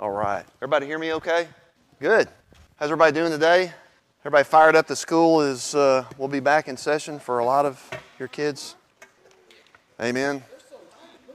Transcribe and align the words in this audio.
All 0.00 0.10
right. 0.10 0.46
Everybody 0.56 0.86
hear 0.86 0.98
me 0.98 1.12
okay? 1.12 1.46
Good. 2.00 2.26
How's 2.76 2.86
everybody 2.86 3.12
doing 3.12 3.30
today? 3.30 3.70
Everybody 4.22 4.44
fired 4.44 4.74
up? 4.74 4.86
The 4.86 4.96
school 4.96 5.42
is, 5.42 5.74
uh, 5.74 6.06
we'll 6.16 6.26
be 6.26 6.40
back 6.40 6.68
in 6.68 6.78
session 6.78 7.18
for 7.18 7.38
a 7.40 7.44
lot 7.44 7.66
of 7.66 7.90
your 8.18 8.26
kids. 8.26 8.76
Amen. 10.00 10.42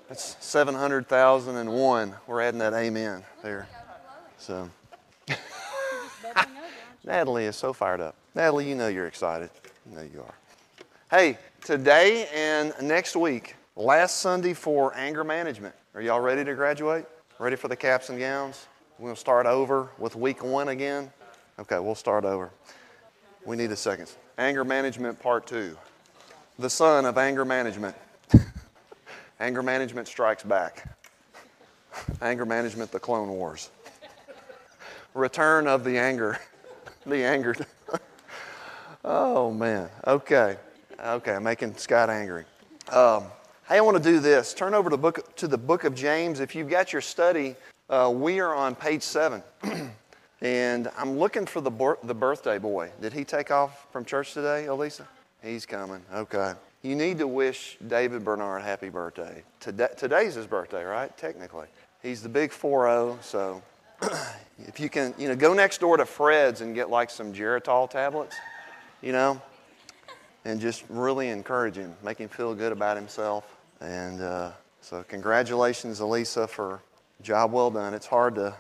That's 0.10 0.36
700,001. 0.40 2.16
We're 2.26 2.42
adding 2.42 2.58
that 2.58 2.74
amen 2.74 3.24
there. 3.44 3.68
So, 4.40 4.68
Natalie 7.06 7.46
is 7.46 7.56
so 7.56 7.72
fired 7.72 8.02
up. 8.02 8.16
Natalie, 8.34 8.68
you 8.68 8.74
know 8.74 8.88
you're 8.88 9.06
excited. 9.06 9.52
You 9.88 9.96
know 9.96 10.02
you 10.12 10.22
are. 10.22 10.34
Hey, 11.12 11.38
today 11.64 12.28
and 12.34 12.74
next 12.82 13.16
week, 13.16 13.58
last 13.76 14.22
Sunday 14.22 14.56
for 14.56 14.92
anger 14.96 15.24
management. 15.24 15.76
Are 15.94 16.02
y'all 16.02 16.20
ready 16.20 16.44
to 16.44 16.56
graduate? 16.56 17.06
Ready 17.38 17.58
for 17.58 17.68
the 17.68 17.76
caps 17.76 18.08
and 18.10 18.18
gowns? 18.18 18.66
We're 18.98 19.08
going 19.08 19.16
to 19.16 19.20
start 19.20 19.46
over 19.46 19.90
with 19.98 20.16
week 20.16 20.42
one 20.42 20.70
again. 20.70 21.12
Okay, 21.60 21.80
we'll 21.80 21.94
start 21.94 22.24
over. 22.24 22.50
We 23.44 23.58
need 23.58 23.72
a 23.72 23.76
second. 23.76 24.10
Anger 24.38 24.64
management 24.64 25.20
part 25.20 25.46
two. 25.46 25.78
The 26.60 26.70
son 26.70 27.04
of 27.04 27.18
anger 27.18 27.44
management. 27.44 27.94
anger 29.42 29.62
management 29.62 30.08
strikes 30.08 30.44
back. 30.44 30.98
anger 32.22 32.46
management, 32.46 32.94
the 32.94 33.02
Clone 33.02 33.28
Wars. 33.28 33.70
Return 35.14 35.68
of 35.68 35.84
the 35.84 35.98
anger. 35.98 36.40
the 37.06 37.22
angered. 37.22 37.66
oh, 39.04 39.52
man. 39.52 39.90
Okay. 40.08 40.56
Okay, 41.04 41.34
I'm 41.34 41.44
making 41.44 41.76
Scott 41.76 42.10
angry. 42.10 42.46
Um, 42.94 43.26
hey, 43.68 43.78
I 43.78 43.82
want 43.82 43.98
to 43.98 44.04
do 44.04 44.20
this. 44.20 44.54
Turn 44.54 44.76
over 44.76 44.92
to, 44.92 44.98
book, 44.98 45.36
to 45.38 45.48
the 45.48 45.58
book 45.58 45.86
of 45.86 45.96
James. 45.96 46.40
If 46.40 46.54
you've 46.54 46.70
got 46.70 46.94
your 46.94 47.02
study, 47.02 47.56
uh, 47.90 48.12
we 48.14 48.40
are 48.40 48.54
on 48.54 48.76
page 48.76 49.02
seven. 49.02 49.42
and 50.42 50.90
I'm 50.96 51.18
looking 51.18 51.48
for 51.48 51.62
the, 51.62 51.98
the 52.04 52.14
birthday 52.14 52.60
boy. 52.60 52.92
Did 53.02 53.14
he 53.14 53.24
take 53.24 53.50
off 53.50 53.92
from 53.92 54.06
church 54.06 54.34
today, 54.34 54.68
Elisa? 54.68 55.08
He's 55.42 55.66
coming. 55.66 56.02
Okay. 56.14 56.54
You 56.84 56.96
need 56.96 57.18
to 57.18 57.28
wish 57.28 57.78
David 57.88 58.24
Bernard 58.24 58.62
happy 58.62 58.90
birthday. 58.90 59.44
Today, 59.60 59.88
today's 59.98 60.36
his 60.36 60.46
birthday, 60.46 60.84
right? 60.84 61.16
Technically. 61.18 61.68
He's 62.04 62.22
the 62.22 62.30
big 62.30 62.52
4 62.52 63.18
so 63.22 63.64
if 64.60 64.80
you 64.80 64.90
can, 64.90 65.16
you 65.18 65.28
know, 65.28 65.36
go 65.36 65.56
next 65.56 65.80
door 65.80 65.98
to 65.98 66.06
Fred's 66.06 66.62
and 66.62 66.76
get 66.76 66.92
like 66.92 67.10
some 67.10 67.34
Geritol 67.34 67.90
tablets, 67.90 68.36
you 69.02 69.12
know, 69.12 69.42
and 70.44 70.62
just 70.62 70.84
really 70.88 71.30
encourage 71.30 71.76
him, 71.76 71.96
make 72.04 72.20
him 72.20 72.30
feel 72.30 72.54
good 72.54 72.72
about 72.72 72.96
himself. 72.96 73.55
And 73.82 74.22
uh, 74.22 74.52
so, 74.82 75.04
congratulations, 75.04 76.00
Elisa, 76.00 76.48
for 76.48 76.82
job 77.22 77.52
well 77.52 77.72
done. 77.72 77.94
It's 77.94 78.06
hard 78.06 78.36
to, 78.36 78.56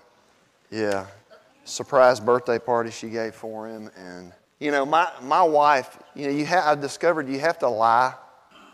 yeah, 0.72 1.08
surprise 1.64 2.20
birthday 2.20 2.60
party 2.60 2.92
she 2.92 3.10
gave 3.10 3.36
for 3.36 3.68
him. 3.68 3.90
And, 3.98 4.34
you 4.60 4.72
know, 4.72 4.86
my, 4.86 5.10
my 5.22 5.44
wife, 5.44 5.98
you 6.16 6.28
know, 6.28 6.34
you 6.34 6.46
ha- 6.46 6.64
I've 6.66 6.82
discovered 6.82 7.28
you 7.28 7.40
have 7.40 7.60
to 7.60 7.70
lie 7.70 8.14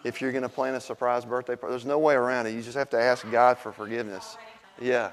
if 0.03 0.21
you're 0.21 0.31
going 0.31 0.43
to 0.43 0.49
plan 0.49 0.75
a 0.75 0.81
surprise 0.81 1.25
birthday 1.25 1.55
party. 1.55 1.71
There's 1.71 1.85
no 1.85 1.99
way 1.99 2.15
around 2.15 2.47
it. 2.47 2.53
You 2.53 2.61
just 2.61 2.77
have 2.77 2.89
to 2.91 2.99
ask 2.99 3.29
God 3.31 3.57
for 3.57 3.71
forgiveness. 3.71 4.37
Yeah. 4.79 5.11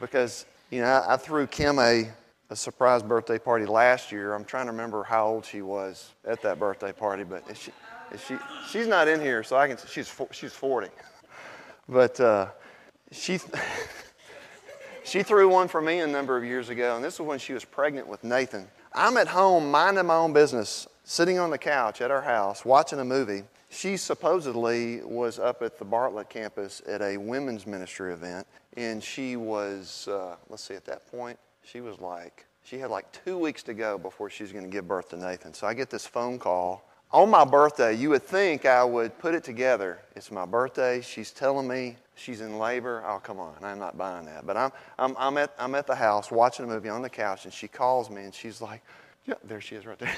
Because, 0.00 0.46
you 0.70 0.80
know, 0.80 0.86
I, 0.86 1.14
I 1.14 1.16
threw 1.16 1.46
Kim 1.46 1.78
a, 1.78 2.08
a 2.50 2.56
surprise 2.56 3.02
birthday 3.02 3.38
party 3.38 3.66
last 3.66 4.10
year. 4.10 4.34
I'm 4.34 4.44
trying 4.44 4.66
to 4.66 4.72
remember 4.72 5.02
how 5.02 5.26
old 5.26 5.44
she 5.44 5.60
was 5.60 6.12
at 6.24 6.40
that 6.42 6.58
birthday 6.58 6.92
party, 6.92 7.24
but 7.24 7.44
she, 7.56 7.70
she, 8.16 8.36
she's 8.68 8.86
not 8.86 9.08
in 9.08 9.20
here, 9.20 9.42
so 9.42 9.56
I 9.56 9.68
can, 9.68 9.76
she's, 9.88 10.14
she's 10.30 10.52
40. 10.52 10.88
But, 11.88 12.20
uh, 12.20 12.48
she, 13.10 13.38
she 15.04 15.22
threw 15.22 15.48
one 15.48 15.68
for 15.68 15.80
me 15.80 16.00
a 16.00 16.06
number 16.06 16.36
of 16.36 16.44
years 16.44 16.68
ago, 16.68 16.96
and 16.96 17.04
this 17.04 17.18
was 17.18 17.26
when 17.26 17.38
she 17.38 17.52
was 17.52 17.64
pregnant 17.64 18.06
with 18.06 18.24
Nathan. 18.24 18.66
I'm 18.94 19.16
at 19.16 19.28
home 19.28 19.70
minding 19.70 20.06
my 20.06 20.16
own 20.16 20.32
business, 20.32 20.86
sitting 21.04 21.38
on 21.38 21.50
the 21.50 21.58
couch 21.58 22.00
at 22.00 22.10
our 22.10 22.22
house 22.22 22.64
watching 22.64 23.00
a 23.00 23.04
movie. 23.04 23.44
She 23.70 23.96
supposedly 23.98 25.02
was 25.02 25.38
up 25.38 25.62
at 25.62 25.78
the 25.78 25.84
Bartlett 25.84 26.30
campus 26.30 26.80
at 26.86 27.02
a 27.02 27.18
women's 27.18 27.66
ministry 27.66 28.12
event, 28.12 28.46
and 28.76 29.02
she 29.02 29.36
was, 29.36 30.08
uh, 30.08 30.36
let's 30.48 30.64
see, 30.64 30.74
at 30.74 30.86
that 30.86 31.10
point, 31.10 31.38
she 31.62 31.80
was 31.80 32.00
like, 32.00 32.46
she 32.64 32.78
had 32.78 32.90
like 32.90 33.10
two 33.24 33.38
weeks 33.38 33.62
to 33.64 33.74
go 33.74 33.98
before 33.98 34.30
she 34.30 34.42
was 34.42 34.52
going 34.52 34.64
to 34.64 34.70
give 34.70 34.88
birth 34.88 35.10
to 35.10 35.16
Nathan. 35.16 35.52
So 35.52 35.66
I 35.66 35.74
get 35.74 35.90
this 35.90 36.06
phone 36.06 36.38
call 36.38 36.87
on 37.10 37.30
my 37.30 37.44
birthday, 37.44 37.94
you 37.94 38.10
would 38.10 38.22
think 38.22 38.66
I 38.66 38.84
would 38.84 39.18
put 39.18 39.34
it 39.34 39.42
together. 39.42 39.98
It's 40.14 40.30
my 40.30 40.44
birthday. 40.44 41.00
She's 41.00 41.30
telling 41.30 41.66
me 41.66 41.96
she's 42.14 42.40
in 42.40 42.58
labor. 42.58 43.02
Oh, 43.06 43.18
come 43.18 43.40
on. 43.40 43.54
I'm 43.62 43.78
not 43.78 43.96
buying 43.96 44.26
that. 44.26 44.46
But 44.46 44.56
I'm, 44.56 44.72
I'm, 44.98 45.16
I'm, 45.18 45.38
at, 45.38 45.54
I'm 45.58 45.74
at 45.74 45.86
the 45.86 45.94
house 45.94 46.30
watching 46.30 46.66
a 46.66 46.68
movie 46.68 46.90
on 46.90 47.00
the 47.00 47.08
couch, 47.08 47.44
and 47.44 47.52
she 47.52 47.66
calls 47.66 48.10
me, 48.10 48.24
and 48.24 48.34
she's 48.34 48.60
like, 48.60 48.82
yeah, 49.24 49.34
there 49.44 49.60
she 49.60 49.76
is 49.76 49.86
right 49.86 49.98
there. 49.98 50.14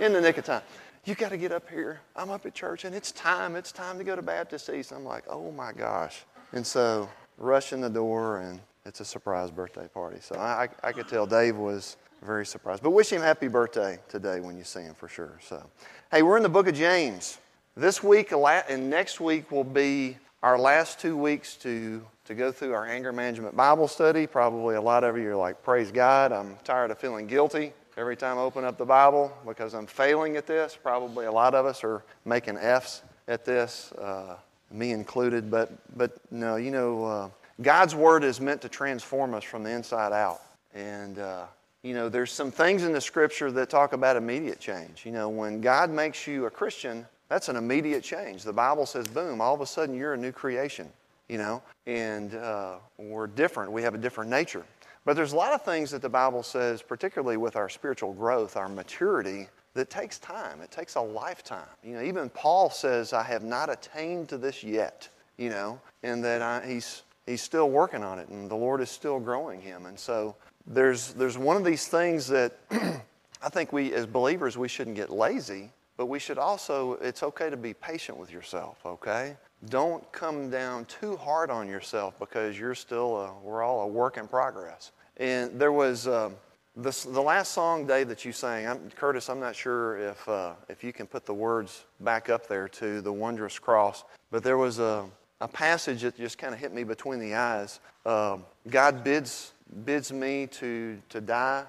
in 0.00 0.12
the 0.12 0.20
nick 0.20 0.38
of 0.38 0.44
time. 0.44 0.62
You 1.04 1.16
got 1.16 1.30
to 1.30 1.36
get 1.36 1.50
up 1.50 1.68
here. 1.68 2.00
I'm 2.14 2.30
up 2.30 2.46
at 2.46 2.54
church, 2.54 2.84
and 2.84 2.94
it's 2.94 3.10
time. 3.10 3.56
It's 3.56 3.72
time 3.72 3.98
to 3.98 4.04
go 4.04 4.14
to 4.14 4.22
Baptist 4.22 4.70
East. 4.70 4.92
I'm 4.92 5.04
like, 5.04 5.24
oh 5.28 5.50
my 5.50 5.72
gosh. 5.72 6.24
And 6.52 6.64
so, 6.64 7.08
rush 7.38 7.72
in 7.72 7.80
the 7.80 7.90
door, 7.90 8.38
and 8.38 8.60
it's 8.84 9.00
a 9.00 9.04
surprise 9.04 9.50
birthday 9.50 9.88
party. 9.88 10.18
So 10.20 10.36
I, 10.36 10.68
I 10.84 10.92
could 10.92 11.08
tell 11.08 11.26
Dave 11.26 11.56
was 11.56 11.96
very 12.22 12.46
surprised. 12.46 12.82
But 12.82 12.90
wish 12.90 13.10
him 13.10 13.20
happy 13.20 13.48
birthday 13.48 13.98
today 14.08 14.40
when 14.40 14.56
you 14.56 14.64
see 14.64 14.80
him 14.82 14.94
for 14.94 15.08
sure. 15.08 15.38
So, 15.42 15.68
hey, 16.10 16.22
we're 16.22 16.36
in 16.36 16.42
the 16.42 16.48
book 16.48 16.68
of 16.68 16.74
James. 16.74 17.38
This 17.76 18.02
week 18.02 18.32
and 18.32 18.90
next 18.90 19.20
week 19.20 19.50
will 19.50 19.64
be 19.64 20.18
our 20.42 20.58
last 20.58 21.00
two 21.00 21.16
weeks 21.16 21.56
to, 21.56 22.04
to 22.24 22.34
go 22.34 22.52
through 22.52 22.74
our 22.74 22.86
anger 22.86 23.12
management 23.12 23.56
Bible 23.56 23.88
study. 23.88 24.26
Probably 24.26 24.74
a 24.74 24.80
lot 24.80 25.04
of 25.04 25.16
you 25.16 25.30
are 25.30 25.36
like, 25.36 25.62
praise 25.62 25.90
God, 25.90 26.32
I'm 26.32 26.56
tired 26.64 26.90
of 26.90 26.98
feeling 26.98 27.26
guilty 27.26 27.72
every 27.96 28.16
time 28.16 28.38
I 28.38 28.42
open 28.42 28.64
up 28.64 28.78
the 28.78 28.84
Bible 28.84 29.32
because 29.46 29.74
I'm 29.74 29.86
failing 29.86 30.36
at 30.36 30.46
this. 30.46 30.78
Probably 30.80 31.26
a 31.26 31.32
lot 31.32 31.54
of 31.54 31.66
us 31.66 31.84
are 31.84 32.04
making 32.24 32.56
F's 32.56 33.02
at 33.28 33.44
this, 33.44 33.92
uh, 33.92 34.36
me 34.70 34.92
included. 34.92 35.50
But, 35.50 35.70
but 35.96 36.18
no, 36.30 36.56
you 36.56 36.70
know, 36.70 37.04
uh, 37.04 37.28
God's 37.60 37.94
Word 37.94 38.24
is 38.24 38.40
meant 38.40 38.60
to 38.62 38.68
transform 38.68 39.34
us 39.34 39.44
from 39.44 39.62
the 39.62 39.70
inside 39.70 40.12
out. 40.12 40.40
And 40.74 41.18
uh, 41.18 41.44
you 41.82 41.94
know, 41.94 42.08
there's 42.08 42.32
some 42.32 42.50
things 42.50 42.84
in 42.84 42.92
the 42.92 43.00
scripture 43.00 43.50
that 43.52 43.68
talk 43.68 43.92
about 43.92 44.16
immediate 44.16 44.60
change. 44.60 45.04
You 45.04 45.12
know, 45.12 45.28
when 45.28 45.60
God 45.60 45.90
makes 45.90 46.26
you 46.26 46.46
a 46.46 46.50
Christian, 46.50 47.06
that's 47.28 47.48
an 47.48 47.56
immediate 47.56 48.04
change. 48.04 48.44
The 48.44 48.52
Bible 48.52 48.86
says, 48.86 49.06
boom, 49.08 49.40
all 49.40 49.54
of 49.54 49.60
a 49.60 49.66
sudden 49.66 49.94
you're 49.94 50.14
a 50.14 50.18
new 50.18 50.32
creation, 50.32 50.88
you 51.28 51.38
know, 51.38 51.62
and 51.86 52.34
uh, 52.34 52.76
we're 52.98 53.26
different. 53.26 53.72
We 53.72 53.82
have 53.82 53.94
a 53.94 53.98
different 53.98 54.30
nature. 54.30 54.64
But 55.04 55.16
there's 55.16 55.32
a 55.32 55.36
lot 55.36 55.52
of 55.52 55.62
things 55.62 55.90
that 55.90 56.02
the 56.02 56.08
Bible 56.08 56.44
says, 56.44 56.82
particularly 56.82 57.36
with 57.36 57.56
our 57.56 57.68
spiritual 57.68 58.12
growth, 58.12 58.56
our 58.56 58.68
maturity, 58.68 59.48
that 59.74 59.90
takes 59.90 60.18
time. 60.18 60.60
It 60.60 60.70
takes 60.70 60.94
a 60.94 61.00
lifetime. 61.00 61.66
You 61.82 61.94
know, 61.94 62.02
even 62.02 62.28
Paul 62.28 62.70
says, 62.70 63.12
I 63.12 63.22
have 63.24 63.42
not 63.42 63.70
attained 63.70 64.28
to 64.28 64.38
this 64.38 64.62
yet, 64.62 65.08
you 65.38 65.50
know, 65.50 65.80
and 66.02 66.22
that 66.22 66.42
I, 66.42 66.64
he's, 66.66 67.02
he's 67.26 67.42
still 67.42 67.70
working 67.70 68.02
on 68.02 68.18
it, 68.18 68.28
and 68.28 68.50
the 68.50 68.56
Lord 68.56 68.80
is 68.80 68.90
still 68.90 69.20
growing 69.20 69.60
him. 69.60 69.86
And 69.86 69.98
so 69.98 70.36
there's, 70.66 71.12
there's 71.14 71.38
one 71.38 71.56
of 71.56 71.64
these 71.64 71.88
things 71.88 72.26
that 72.28 72.52
I 72.70 73.48
think 73.48 73.72
we, 73.72 73.92
as 73.94 74.06
believers, 74.06 74.56
we 74.56 74.68
shouldn't 74.68 74.96
get 74.96 75.10
lazy, 75.10 75.70
but 75.96 76.06
we 76.06 76.18
should 76.18 76.38
also, 76.38 76.94
it's 76.94 77.22
okay 77.22 77.50
to 77.50 77.56
be 77.56 77.74
patient 77.74 78.18
with 78.18 78.32
yourself, 78.32 78.78
okay? 78.86 79.36
Don't 79.68 80.10
come 80.12 80.50
down 80.50 80.84
too 80.86 81.16
hard 81.16 81.50
on 81.50 81.68
yourself 81.68 82.18
because 82.18 82.58
you're 82.58 82.74
still, 82.74 83.16
a, 83.16 83.34
we're 83.42 83.62
all 83.62 83.82
a 83.82 83.86
work 83.86 84.16
in 84.16 84.26
progress. 84.26 84.92
And 85.18 85.60
there 85.60 85.72
was 85.72 86.08
um, 86.08 86.34
the 86.76 87.22
last 87.22 87.52
song, 87.52 87.86
Dave, 87.86 88.08
that 88.08 88.24
you 88.24 88.32
sang, 88.32 88.66
I'm, 88.66 88.90
Curtis, 88.90 89.28
I'm 89.28 89.40
not 89.40 89.54
sure 89.54 89.98
if, 89.98 90.28
uh, 90.28 90.54
if 90.68 90.82
you 90.82 90.92
can 90.92 91.06
put 91.06 91.26
the 91.26 91.34
words 91.34 91.84
back 92.00 92.30
up 92.30 92.48
there 92.48 92.66
to 92.68 93.00
the 93.00 93.12
wondrous 93.12 93.58
cross, 93.58 94.04
but 94.30 94.42
there 94.42 94.56
was 94.56 94.78
a, 94.78 95.04
a 95.42 95.48
passage 95.48 96.02
that 96.02 96.16
just 96.16 96.38
kind 96.38 96.54
of 96.54 96.60
hit 96.60 96.72
me 96.72 96.84
between 96.84 97.18
the 97.18 97.34
eyes. 97.34 97.80
Um, 98.06 98.44
God 98.70 99.02
bids 99.02 99.52
bids 99.84 100.12
me 100.12 100.46
to, 100.46 101.00
to 101.08 101.20
die, 101.20 101.64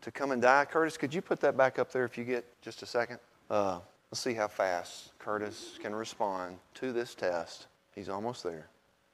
to 0.00 0.10
come 0.10 0.32
and 0.32 0.42
die. 0.42 0.64
Curtis, 0.64 0.96
could 0.96 1.14
you 1.14 1.20
put 1.20 1.40
that 1.40 1.56
back 1.56 1.78
up 1.78 1.92
there 1.92 2.04
if 2.04 2.18
you 2.18 2.24
get 2.24 2.44
just 2.60 2.82
a 2.82 2.86
second? 2.86 3.18
Uh, 3.50 3.78
let's 4.10 4.20
see 4.20 4.34
how 4.34 4.48
fast 4.48 5.16
Curtis 5.18 5.78
can 5.80 5.94
respond 5.94 6.58
to 6.74 6.92
this 6.92 7.14
test. 7.14 7.66
He's 7.94 8.08
almost 8.08 8.42
there. 8.42 8.66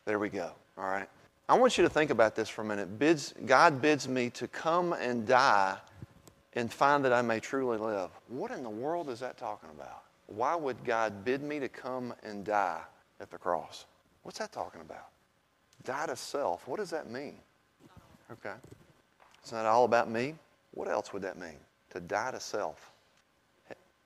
There 0.07 0.19
we 0.19 0.29
go. 0.29 0.53
All 0.79 0.85
right. 0.85 1.09
I 1.49 1.59
want 1.59 1.77
you 1.77 1.83
to 1.83 1.91
think 1.91 2.11
about 2.11 2.37
this 2.37 2.49
for 2.49 2.63
a 2.63 2.65
minute. 2.65 2.99
Bids, 2.99 3.35
God 3.45 3.83
bids 3.83 4.09
me 4.09 4.31
to 4.31 4.47
come 4.47 4.93
and 4.93 5.27
die 5.27 5.77
and 6.55 6.73
find 6.73 7.05
that 7.05 7.13
I 7.13 7.21
may 7.21 7.41
truly 7.41 7.77
live. 7.79 8.11
What 8.29 8.53
in 8.53 8.63
the 8.63 8.71
world 8.71 9.11
is 9.11 9.21
that 9.21 9.37
talking 9.37 9.69
about? 9.71 10.05
Why 10.27 10.55
would 10.55 10.85
God 10.85 11.25
bid 11.25 11.43
me 11.43 11.59
to 11.59 11.69
come 11.69 12.15
and 12.23 12.45
die 12.45 12.81
at 13.21 13.31
the 13.31 13.39
cross? 13.39 13.87
What's 14.23 14.39
that 14.39 14.53
talking 14.53 14.81
about? 14.81 15.07
Die 15.85 16.07
to 16.07 16.17
self. 16.17 16.67
What 16.67 16.79
does 16.79 16.91
that 16.91 17.11
mean? 17.11 17.37
Okay. 18.33 18.55
It's 19.43 19.53
not 19.53 19.67
all 19.67 19.85
about 19.85 20.11
me. 20.11 20.35
What 20.73 20.89
else 20.89 21.13
would 21.13 21.23
that 21.23 21.39
mean? 21.39 21.59
To 21.91 22.01
die 22.01 22.31
to 22.33 22.41
self. 22.41 22.93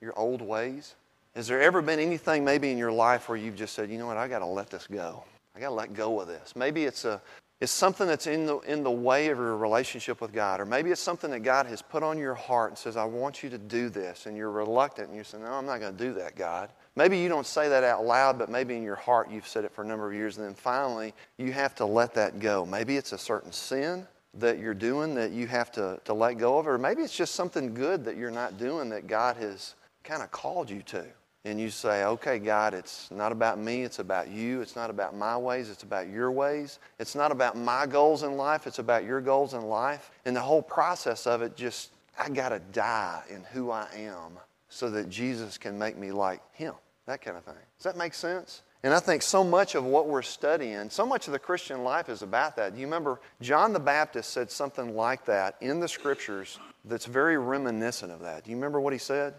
Your 0.01 0.17
old 0.19 0.43
ways. 0.43 0.95
Has 1.35 1.49
there 1.49 1.61
ever 1.61 1.83
been 1.83 1.99
anything 1.99 2.45
maybe 2.45 2.71
in 2.71 2.79
your 2.79 2.93
life 2.93 3.29
where 3.29 3.37
you've 3.37 3.57
just 3.57 3.75
said, 3.75 3.91
you 3.91 3.99
know 3.99 4.07
what, 4.07 4.17
I 4.17 4.29
got 4.29 4.39
to 4.39 4.47
let 4.47 4.71
this 4.71 4.87
go? 4.87 5.25
I 5.57 5.61
got 5.61 5.69
to 5.69 5.75
let 5.75 5.95
go 5.95 6.21
of 6.21 6.29
this. 6.29 6.55
Maybe 6.55 6.85
it's 6.85 7.05
a 7.05 7.21
it's 7.61 7.73
something 7.73 8.07
that's 8.07 8.27
in 8.27 8.47
the, 8.47 8.59
in 8.61 8.83
the 8.83 8.91
way 8.91 9.29
of 9.29 9.39
your 9.39 9.57
relationship 9.57 10.21
with 10.21 10.33
God. 10.33 10.61
Or 10.61 10.67
maybe 10.67 10.91
it's 10.91 11.01
something 11.01 11.31
that 11.31 11.41
God 11.41 11.67
has 11.67 11.81
put 11.81 12.03
on 12.03 12.19
your 12.19 12.35
heart 12.35 12.73
and 12.73 12.79
says, 12.79 12.97
I 12.97 13.05
want 13.05 13.43
you 13.43 13.49
to 13.51 13.59
do 13.59 13.89
this. 13.89 14.27
And 14.27 14.37
you're 14.37 14.51
reluctant 14.51 15.09
and 15.09 15.17
you 15.17 15.25
say, 15.25 15.39
No, 15.39 15.47
I'm 15.47 15.65
not 15.65 15.81
going 15.81 15.97
to 15.97 16.05
do 16.05 16.13
that, 16.15 16.37
God. 16.37 16.69
Maybe 16.97 17.19
you 17.19 17.29
don't 17.29 17.47
say 17.47 17.69
that 17.69 17.83
out 17.83 18.05
loud, 18.05 18.39
but 18.39 18.49
maybe 18.49 18.77
in 18.77 18.83
your 18.83 18.95
heart 18.95 19.31
you've 19.31 19.49
said 19.49 19.65
it 19.65 19.73
for 19.73 19.83
a 19.83 19.87
number 19.87 20.07
of 20.07 20.15
years. 20.15 20.39
And 20.39 20.47
then 20.47 20.55
finally, 20.55 21.13
you 21.39 21.53
have 21.53 21.75
to 21.77 21.85
let 21.85 22.15
that 22.15 22.39
go. 22.39 22.65
Maybe 22.65 22.97
it's 22.97 23.13
a 23.13 23.19
certain 23.19 23.53
sin 23.53 24.07
that 24.35 24.59
you're 24.59 24.75
doing 24.75 25.15
that 25.15 25.33
you 25.33 25.47
have 25.47 25.73
to, 25.73 26.01
to 26.05 26.15
let 26.15 26.39
go 26.39 26.59
of. 26.59 26.67
Or 26.67 26.79
maybe 26.79 27.03
it's 27.03 27.17
just 27.17 27.35
something 27.35 27.75
good 27.75 28.05
that 28.05 28.17
you're 28.17 28.31
not 28.31 28.59
doing 28.59 28.89
that 28.91 29.07
God 29.07 29.37
has 29.37 29.75
kind 30.03 30.23
of 30.23 30.31
called 30.31 30.71
you 30.71 30.83
to 30.83 31.05
and 31.47 31.61
you 31.61 31.69
say, 31.69 32.05
okay, 32.05 32.39
God, 32.39 32.73
it's 32.73 33.11
not 33.11 33.31
about 33.31 33.59
me, 33.59 33.83
it's 33.83 33.99
about 33.99 34.29
you. 34.29 34.63
It's 34.63 34.77
not 34.77 34.89
about 34.89 35.15
my 35.15 35.37
ways, 35.37 35.69
it's 35.69 35.83
about 35.83 36.09
your 36.09 36.31
ways. 36.31 36.79
It's 36.99 37.15
not 37.15 37.31
about 37.31 37.57
my 37.57 37.87
goals 37.87 38.23
in 38.23 38.37
life, 38.37 38.67
it's 38.67 38.79
about 38.79 39.05
your 39.05 39.21
goals 39.21 39.53
in 39.53 39.63
life. 39.63 40.11
And 40.25 40.35
the 40.35 40.41
whole 40.41 40.63
process 40.63 41.27
of 41.27 41.43
it 41.43 41.55
just, 41.55 41.91
I 42.19 42.31
got 42.31 42.51
to 42.51 42.61
die 42.73 43.23
in 43.29 43.43
who 43.53 43.71
I 43.71 43.87
am 43.95 44.39
so 44.71 44.89
that 44.91 45.11
Jesus 45.11 45.59
can 45.59 45.79
make 45.79 45.99
me 45.99 46.13
like 46.13 46.41
Him. 46.55 46.75
That 47.07 47.21
kind 47.21 47.37
of 47.37 47.45
thing. 47.45 47.55
Does 47.79 47.85
that 47.85 47.97
make 47.97 48.15
sense? 48.15 48.63
And 48.83 48.93
I 48.93 49.01
think 49.01 49.23
so 49.23 49.43
much 49.43 49.75
of 49.75 49.85
what 49.85 50.09
we're 50.09 50.23
studying, 50.23 50.91
so 50.91 51.07
much 51.07 51.27
of 51.27 51.33
the 51.33 51.39
Christian 51.39 51.85
life 51.85 52.09
is 52.09 52.23
about 52.23 52.57
that. 52.57 52.75
Do 52.75 52.81
you 52.81 52.87
remember 52.87 53.21
John 53.41 53.73
the 53.73 53.81
Baptist 53.81 54.31
said 54.31 54.51
something 54.51 54.95
like 54.95 55.25
that 55.25 55.57
in 55.61 55.81
the 55.81 55.89
scriptures 55.89 56.59
that's 56.85 57.07
very 57.07 57.39
reminiscent 57.39 58.13
of 58.13 58.21
that. 58.21 58.45
Do 58.45 58.51
you 58.51 58.57
remember 58.57 58.81
what 58.81 58.93
he 58.93 58.99
said? 58.99 59.35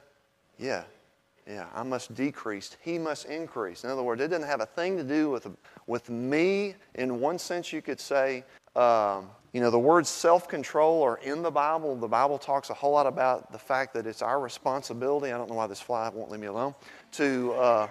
Yeah. 0.57 0.83
Yeah, 1.47 1.67
I 1.75 1.83
must 1.83 2.15
decrease. 2.15 2.75
He 2.81 2.97
must 2.97 3.25
increase. 3.25 3.83
In 3.83 3.91
other 3.91 4.01
words, 4.01 4.19
it 4.19 4.29
doesn't 4.29 4.47
have 4.47 4.61
a 4.61 4.65
thing 4.65 4.97
to 4.97 5.03
do 5.03 5.29
with, 5.29 5.47
with 5.85 6.09
me. 6.09 6.73
In 6.95 7.19
one 7.19 7.37
sense, 7.37 7.71
you 7.71 7.83
could 7.83 7.99
say, 7.99 8.43
um, 8.75 9.29
you 9.55 9.61
know, 9.61 9.71
the 9.71 9.79
words 9.79 10.09
self 10.09 10.49
control 10.49 11.01
are 11.01 11.15
in 11.23 11.41
the 11.41 11.49
Bible. 11.49 11.95
The 11.95 12.09
Bible 12.09 12.37
talks 12.37 12.69
a 12.71 12.73
whole 12.73 12.91
lot 12.91 13.07
about 13.07 13.53
the 13.53 13.57
fact 13.57 13.93
that 13.93 14.05
it's 14.05 14.21
our 14.21 14.41
responsibility. 14.41 15.31
I 15.31 15.37
don't 15.37 15.49
know 15.49 15.55
why 15.55 15.65
this 15.65 15.79
fly 15.79 16.09
won't 16.09 16.29
leave 16.29 16.41
me 16.41 16.47
alone. 16.47 16.75
To, 17.13 17.53
uh, 17.53 17.87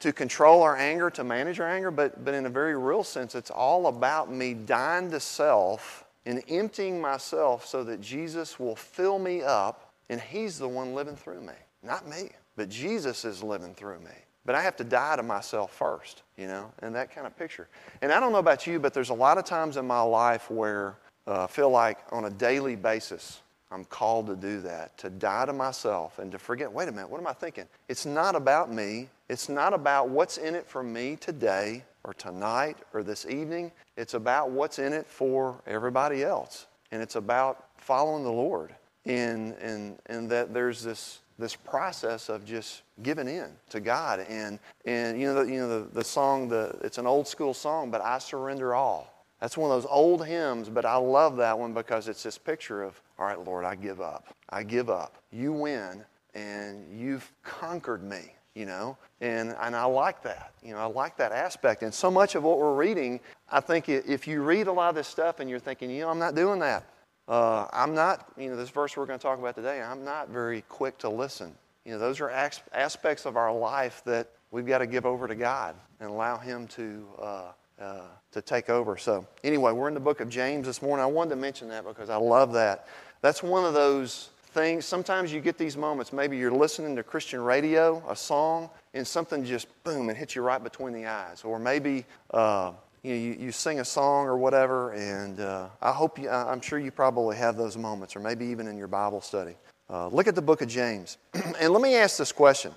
to 0.00 0.14
control 0.14 0.62
our 0.62 0.74
anger, 0.74 1.10
to 1.10 1.22
manage 1.22 1.60
our 1.60 1.68
anger, 1.68 1.90
but, 1.90 2.24
but 2.24 2.32
in 2.32 2.46
a 2.46 2.48
very 2.48 2.78
real 2.78 3.04
sense, 3.04 3.34
it's 3.34 3.50
all 3.50 3.88
about 3.88 4.32
me 4.32 4.54
dying 4.54 5.10
to 5.10 5.20
self 5.20 6.06
and 6.24 6.42
emptying 6.48 6.98
myself 6.98 7.66
so 7.66 7.84
that 7.84 8.00
Jesus 8.00 8.58
will 8.58 8.74
fill 8.74 9.18
me 9.18 9.42
up 9.42 9.92
and 10.08 10.18
He's 10.18 10.58
the 10.58 10.66
one 10.66 10.94
living 10.94 11.16
through 11.16 11.42
me, 11.42 11.52
not 11.82 12.08
me. 12.08 12.30
But 12.56 12.70
Jesus 12.70 13.26
is 13.26 13.42
living 13.42 13.74
through 13.74 14.00
me. 14.00 14.16
But 14.46 14.54
I 14.54 14.62
have 14.62 14.76
to 14.76 14.84
die 14.84 15.16
to 15.16 15.22
myself 15.22 15.74
first, 15.74 16.22
you 16.38 16.46
know, 16.46 16.72
and 16.80 16.94
that 16.94 17.14
kind 17.14 17.26
of 17.26 17.36
picture. 17.36 17.68
And 18.00 18.10
I 18.10 18.18
don't 18.18 18.32
know 18.32 18.38
about 18.38 18.66
you, 18.66 18.80
but 18.80 18.94
there's 18.94 19.10
a 19.10 19.14
lot 19.14 19.36
of 19.36 19.44
times 19.44 19.76
in 19.76 19.86
my 19.86 20.00
life 20.00 20.50
where 20.50 20.96
uh, 21.26 21.46
feel 21.46 21.70
like 21.70 21.98
on 22.10 22.24
a 22.24 22.30
daily 22.30 22.76
basis, 22.76 23.40
I'm 23.70 23.84
called 23.86 24.26
to 24.26 24.36
do 24.36 24.60
that, 24.62 24.98
to 24.98 25.10
die 25.10 25.46
to 25.46 25.52
myself 25.52 26.18
and 26.18 26.30
to 26.32 26.38
forget, 26.38 26.70
wait 26.70 26.88
a 26.88 26.92
minute, 26.92 27.08
what 27.08 27.20
am 27.20 27.26
I 27.26 27.32
thinking? 27.32 27.66
It's 27.88 28.04
not 28.04 28.36
about 28.36 28.70
me. 28.70 29.08
It's 29.28 29.48
not 29.48 29.72
about 29.72 30.10
what's 30.10 30.36
in 30.36 30.54
it 30.54 30.66
for 30.66 30.82
me 30.82 31.16
today 31.16 31.84
or 32.04 32.12
tonight 32.12 32.76
or 32.92 33.02
this 33.02 33.24
evening. 33.24 33.72
It's 33.96 34.14
about 34.14 34.50
what's 34.50 34.78
in 34.78 34.92
it 34.92 35.06
for 35.06 35.60
everybody 35.66 36.22
else. 36.22 36.66
And 36.90 37.00
it's 37.00 37.16
about 37.16 37.66
following 37.78 38.24
the 38.24 38.32
Lord. 38.32 38.74
And, 39.06 39.54
and, 39.54 39.98
and 40.06 40.28
that 40.30 40.52
there's 40.52 40.82
this 40.82 41.20
this 41.38 41.56
process 41.56 42.28
of 42.28 42.44
just 42.44 42.82
giving 43.02 43.28
in 43.28 43.50
to 43.70 43.80
God. 43.80 44.20
And, 44.28 44.58
and 44.84 45.20
you 45.20 45.26
know, 45.26 45.44
the, 45.44 45.52
you 45.52 45.60
know 45.60 45.82
the, 45.82 45.88
the 45.92 46.04
song, 46.04 46.48
the, 46.48 46.78
it's 46.82 46.98
an 46.98 47.06
old 47.06 47.26
school 47.26 47.52
song, 47.52 47.90
but 47.90 48.00
I 48.00 48.18
surrender 48.18 48.74
all. 48.74 49.11
That's 49.42 49.56
one 49.56 49.72
of 49.72 49.82
those 49.82 49.90
old 49.90 50.24
hymns, 50.24 50.68
but 50.68 50.84
I 50.84 50.94
love 50.94 51.36
that 51.38 51.58
one 51.58 51.74
because 51.74 52.06
it's 52.06 52.22
this 52.22 52.38
picture 52.38 52.84
of, 52.84 53.02
all 53.18 53.26
right, 53.26 53.44
Lord, 53.44 53.64
I 53.64 53.74
give 53.74 54.00
up. 54.00 54.28
I 54.50 54.62
give 54.62 54.88
up. 54.88 55.16
You 55.32 55.52
win, 55.52 56.04
and 56.32 56.86
you've 56.96 57.28
conquered 57.42 58.04
me, 58.04 58.36
you 58.54 58.66
know? 58.66 58.96
And, 59.20 59.56
and 59.60 59.74
I 59.74 59.84
like 59.86 60.22
that. 60.22 60.52
You 60.62 60.74
know, 60.74 60.78
I 60.78 60.84
like 60.84 61.16
that 61.16 61.32
aspect. 61.32 61.82
And 61.82 61.92
so 61.92 62.08
much 62.08 62.36
of 62.36 62.44
what 62.44 62.56
we're 62.56 62.76
reading, 62.76 63.18
I 63.50 63.58
think 63.58 63.88
if 63.88 64.28
you 64.28 64.42
read 64.42 64.68
a 64.68 64.72
lot 64.72 64.90
of 64.90 64.94
this 64.94 65.08
stuff 65.08 65.40
and 65.40 65.50
you're 65.50 65.58
thinking, 65.58 65.90
you 65.90 66.02
know, 66.02 66.10
I'm 66.10 66.20
not 66.20 66.36
doing 66.36 66.60
that, 66.60 66.84
uh, 67.26 67.66
I'm 67.72 67.96
not, 67.96 68.28
you 68.38 68.48
know, 68.48 68.54
this 68.54 68.70
verse 68.70 68.96
we're 68.96 69.06
going 69.06 69.18
to 69.18 69.22
talk 69.24 69.40
about 69.40 69.56
today, 69.56 69.82
I'm 69.82 70.04
not 70.04 70.28
very 70.28 70.62
quick 70.68 70.98
to 70.98 71.08
listen. 71.08 71.52
You 71.84 71.94
know, 71.94 71.98
those 71.98 72.20
are 72.20 72.30
aspects 72.30 73.26
of 73.26 73.36
our 73.36 73.52
life 73.52 74.02
that 74.04 74.30
we've 74.52 74.66
got 74.66 74.78
to 74.78 74.86
give 74.86 75.04
over 75.04 75.26
to 75.26 75.34
God 75.34 75.74
and 75.98 76.08
allow 76.08 76.38
Him 76.38 76.68
to, 76.68 77.08
uh, 77.20 77.52
uh, 77.82 78.02
to 78.30 78.40
take 78.40 78.70
over. 78.70 78.96
So, 78.96 79.26
anyway, 79.42 79.72
we're 79.72 79.88
in 79.88 79.94
the 79.94 80.00
book 80.00 80.20
of 80.20 80.28
James 80.28 80.66
this 80.66 80.80
morning. 80.80 81.02
I 81.02 81.06
wanted 81.06 81.30
to 81.30 81.36
mention 81.36 81.68
that 81.68 81.84
because 81.84 82.10
I 82.10 82.16
love 82.16 82.52
that. 82.52 82.86
That's 83.20 83.42
one 83.42 83.64
of 83.64 83.74
those 83.74 84.30
things. 84.52 84.84
Sometimes 84.84 85.32
you 85.32 85.40
get 85.40 85.58
these 85.58 85.76
moments. 85.76 86.12
Maybe 86.12 86.36
you're 86.36 86.52
listening 86.52 86.94
to 86.96 87.02
Christian 87.02 87.40
radio, 87.40 88.02
a 88.08 88.14
song, 88.14 88.70
and 88.94 89.06
something 89.06 89.44
just 89.44 89.66
boom 89.84 90.08
and 90.08 90.16
hits 90.16 90.36
you 90.36 90.42
right 90.42 90.62
between 90.62 90.92
the 90.92 91.06
eyes. 91.06 91.42
Or 91.44 91.58
maybe 91.58 92.04
uh, 92.30 92.72
you, 93.02 93.10
know, 93.10 93.18
you, 93.18 93.36
you 93.46 93.52
sing 93.52 93.80
a 93.80 93.84
song 93.84 94.26
or 94.26 94.36
whatever, 94.36 94.92
and 94.92 95.40
uh, 95.40 95.68
I 95.80 95.92
hope 95.92 96.18
you, 96.18 96.30
I'm 96.30 96.60
sure 96.60 96.78
you 96.78 96.90
probably 96.90 97.36
have 97.36 97.56
those 97.56 97.76
moments, 97.76 98.14
or 98.14 98.20
maybe 98.20 98.46
even 98.46 98.68
in 98.68 98.76
your 98.76 98.88
Bible 98.88 99.20
study. 99.20 99.56
Uh, 99.90 100.08
look 100.08 100.28
at 100.28 100.34
the 100.34 100.42
book 100.42 100.62
of 100.62 100.68
James, 100.68 101.18
and 101.34 101.72
let 101.72 101.82
me 101.82 101.96
ask 101.96 102.16
this 102.16 102.32
question: 102.32 102.72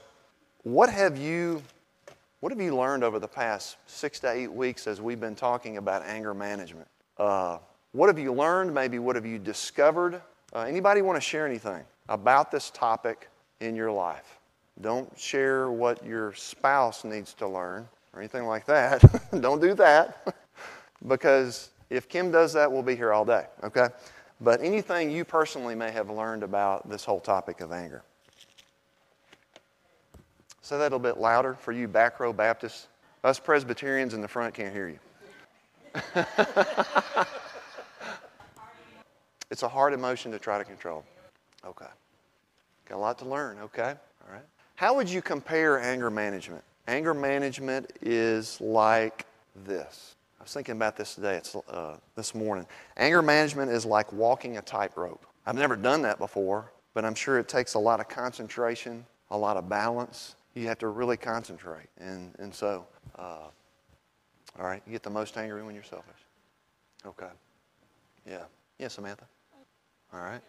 What 0.64 0.90
have 0.90 1.18
you, 1.18 1.62
what 2.42 2.52
have 2.52 2.62
you 2.62 2.76
learned 2.76 3.04
over 3.04 3.18
the 3.18 3.28
past 3.28 3.78
six 3.88 4.20
to 4.20 4.32
eight 4.32 4.52
weeks 4.52 4.88
as 4.88 5.02
we've 5.02 5.20
been 5.20 5.36
talking 5.36 5.78
about 5.78 6.04
anger 6.04 6.34
management? 6.34 6.88
Uh, 7.18 7.58
what 7.92 8.08
have 8.08 8.20
you 8.20 8.34
learned? 8.34 8.74
Maybe 8.74 9.00
what 9.00 9.16
have 9.16 9.26
you 9.26 9.40
discovered? 9.40 10.22
Uh, 10.54 10.60
anybody 10.60 11.02
want 11.02 11.16
to 11.16 11.22
share 11.22 11.48
anything 11.48 11.84
about 12.10 12.52
this 12.52 12.70
topic 12.70 13.30
in 13.62 13.76
your 13.76 13.92
life? 13.92 14.40
Don't 14.82 15.18
share 15.18 15.72
what 15.72 16.06
your 16.06 16.34
spouse 16.34 17.04
needs 17.04 17.34
to 17.36 17.48
learn 17.48 17.88
or 18.14 18.20
anything 18.20 18.46
like 18.46 18.66
that. 18.66 19.04
Don't 19.42 19.62
do 19.62 19.74
that 19.76 20.36
because 21.08 21.70
if 21.90 22.10
Kim 22.10 22.32
does 22.32 22.54
that, 22.54 22.72
we'll 22.72 22.84
be 22.84 22.96
here 22.96 23.14
all 23.14 23.26
day, 23.26 23.46
okay? 23.64 23.88
But 24.42 24.62
anything 24.62 25.10
you 25.10 25.24
personally 25.24 25.76
may 25.76 25.92
have 25.92 26.10
learned 26.10 26.44
about 26.44 26.90
this 26.90 27.06
whole 27.06 27.22
topic 27.22 27.62
of 27.62 27.72
anger. 27.72 28.04
Say 30.66 30.78
that 30.78 30.82
a 30.82 30.98
little 30.98 30.98
bit 30.98 31.20
louder 31.20 31.54
for 31.54 31.72
you 31.72 31.88
back 31.88 32.20
row 32.20 32.34
Baptists. 32.34 32.88
Us 33.24 33.38
Presbyterians 33.38 34.16
in 34.16 34.22
the 34.22 34.28
front 34.28 34.56
can't 34.56 34.74
hear 34.74 34.88
you. 34.88 34.98
it's 39.52 39.62
a 39.62 39.68
hard 39.68 39.94
emotion 39.94 40.32
to 40.32 40.40
try 40.40 40.58
to 40.58 40.64
control. 40.64 41.06
Okay. 41.64 41.86
Got 42.90 42.96
a 42.96 42.98
lot 42.98 43.20
to 43.20 43.26
learn, 43.26 43.60
okay? 43.60 43.94
All 44.26 44.34
right. 44.34 44.42
How 44.74 44.96
would 44.96 45.08
you 45.08 45.22
compare 45.22 45.80
anger 45.80 46.10
management? 46.10 46.64
Anger 46.88 47.14
management 47.14 47.92
is 48.02 48.60
like 48.60 49.28
this. 49.68 50.16
I 50.40 50.44
was 50.46 50.52
thinking 50.52 50.78
about 50.78 50.98
this 50.98 51.14
today, 51.14 51.36
it's, 51.36 51.56
uh, 51.56 51.98
this 52.16 52.34
morning. 52.34 52.66
Anger 52.98 53.22
management 53.22 53.70
is 53.70 53.86
like 53.86 54.12
walking 54.12 54.58
a 54.58 54.64
tightrope. 54.64 55.28
I've 55.46 55.54
never 55.54 55.76
done 55.76 56.02
that 56.02 56.18
before, 56.18 56.72
but 56.96 57.06
I'm 57.06 57.14
sure 57.14 57.38
it 57.38 57.48
takes 57.48 57.76
a 57.76 57.80
lot 57.80 58.00
of 58.00 58.08
concentration, 58.08 59.06
a 59.30 59.38
lot 59.38 59.58
of 59.58 59.70
balance. 59.70 60.34
You 60.56 60.68
have 60.68 60.80
to 60.80 60.88
really 60.88 61.18
concentrate. 61.18 61.88
And, 62.00 62.34
and 62.40 62.54
so, 62.54 62.88
uh, 63.18 63.50
all 64.58 64.66
right, 64.66 64.82
you 64.86 64.92
get 64.92 65.04
the 65.04 65.10
most 65.10 65.38
angry 65.38 65.64
when 65.64 65.76
you're 65.76 65.84
selfish. 65.84 66.16
Okay. 67.06 67.28
Yeah. 68.28 68.44
Yeah, 68.80 68.88
Samantha? 68.88 69.26
All 70.14 70.22
right. 70.22 70.42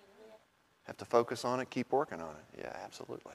Have 0.85 0.97
to 0.99 1.05
focus 1.05 1.45
on 1.45 1.61
it, 1.61 1.69
keep 1.71 1.91
working 1.93 2.21
on 2.21 2.31
it. 2.31 2.61
Yeah, 2.61 2.77
absolutely. 2.85 3.35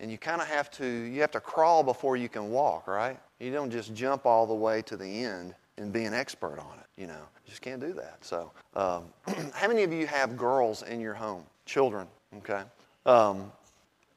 And 0.00 0.10
you 0.10 0.18
kind 0.18 0.40
of 0.40 0.48
have 0.48 0.70
to, 0.72 0.86
you 0.86 1.20
have 1.20 1.30
to 1.32 1.40
crawl 1.40 1.82
before 1.82 2.16
you 2.16 2.28
can 2.28 2.50
walk, 2.50 2.86
right? 2.86 3.18
You 3.38 3.52
don't 3.52 3.70
just 3.70 3.94
jump 3.94 4.26
all 4.26 4.46
the 4.46 4.54
way 4.54 4.82
to 4.82 4.96
the 4.96 5.06
end 5.06 5.54
and 5.78 5.92
be 5.92 6.04
an 6.04 6.14
expert 6.14 6.58
on 6.58 6.78
it, 6.78 7.00
you 7.00 7.06
know. 7.06 7.14
You 7.14 7.50
just 7.50 7.60
can't 7.62 7.80
do 7.80 7.92
that. 7.94 8.18
So, 8.22 8.50
um, 8.74 9.04
how 9.52 9.68
many 9.68 9.82
of 9.82 9.92
you 9.92 10.06
have 10.06 10.36
girls 10.36 10.82
in 10.82 11.00
your 11.00 11.14
home? 11.14 11.44
Children, 11.66 12.08
okay? 12.38 12.62
Um, 13.04 13.52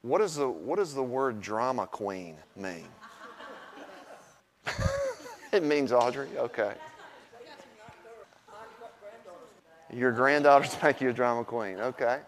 what, 0.02 0.22
is 0.22 0.36
the, 0.36 0.48
what 0.48 0.78
does 0.78 0.94
the 0.94 1.04
word 1.04 1.42
drama 1.42 1.88
queen 1.88 2.36
mean? 2.56 2.88
it 5.52 5.64
means 5.64 5.92
Audrey? 5.92 6.30
Okay. 6.38 6.74
Your 9.92 10.12
granddaughters 10.12 10.78
make 10.84 11.02
you 11.02 11.10
a 11.10 11.14
drama 11.14 11.44
queen, 11.44 11.80
okay 11.80 12.20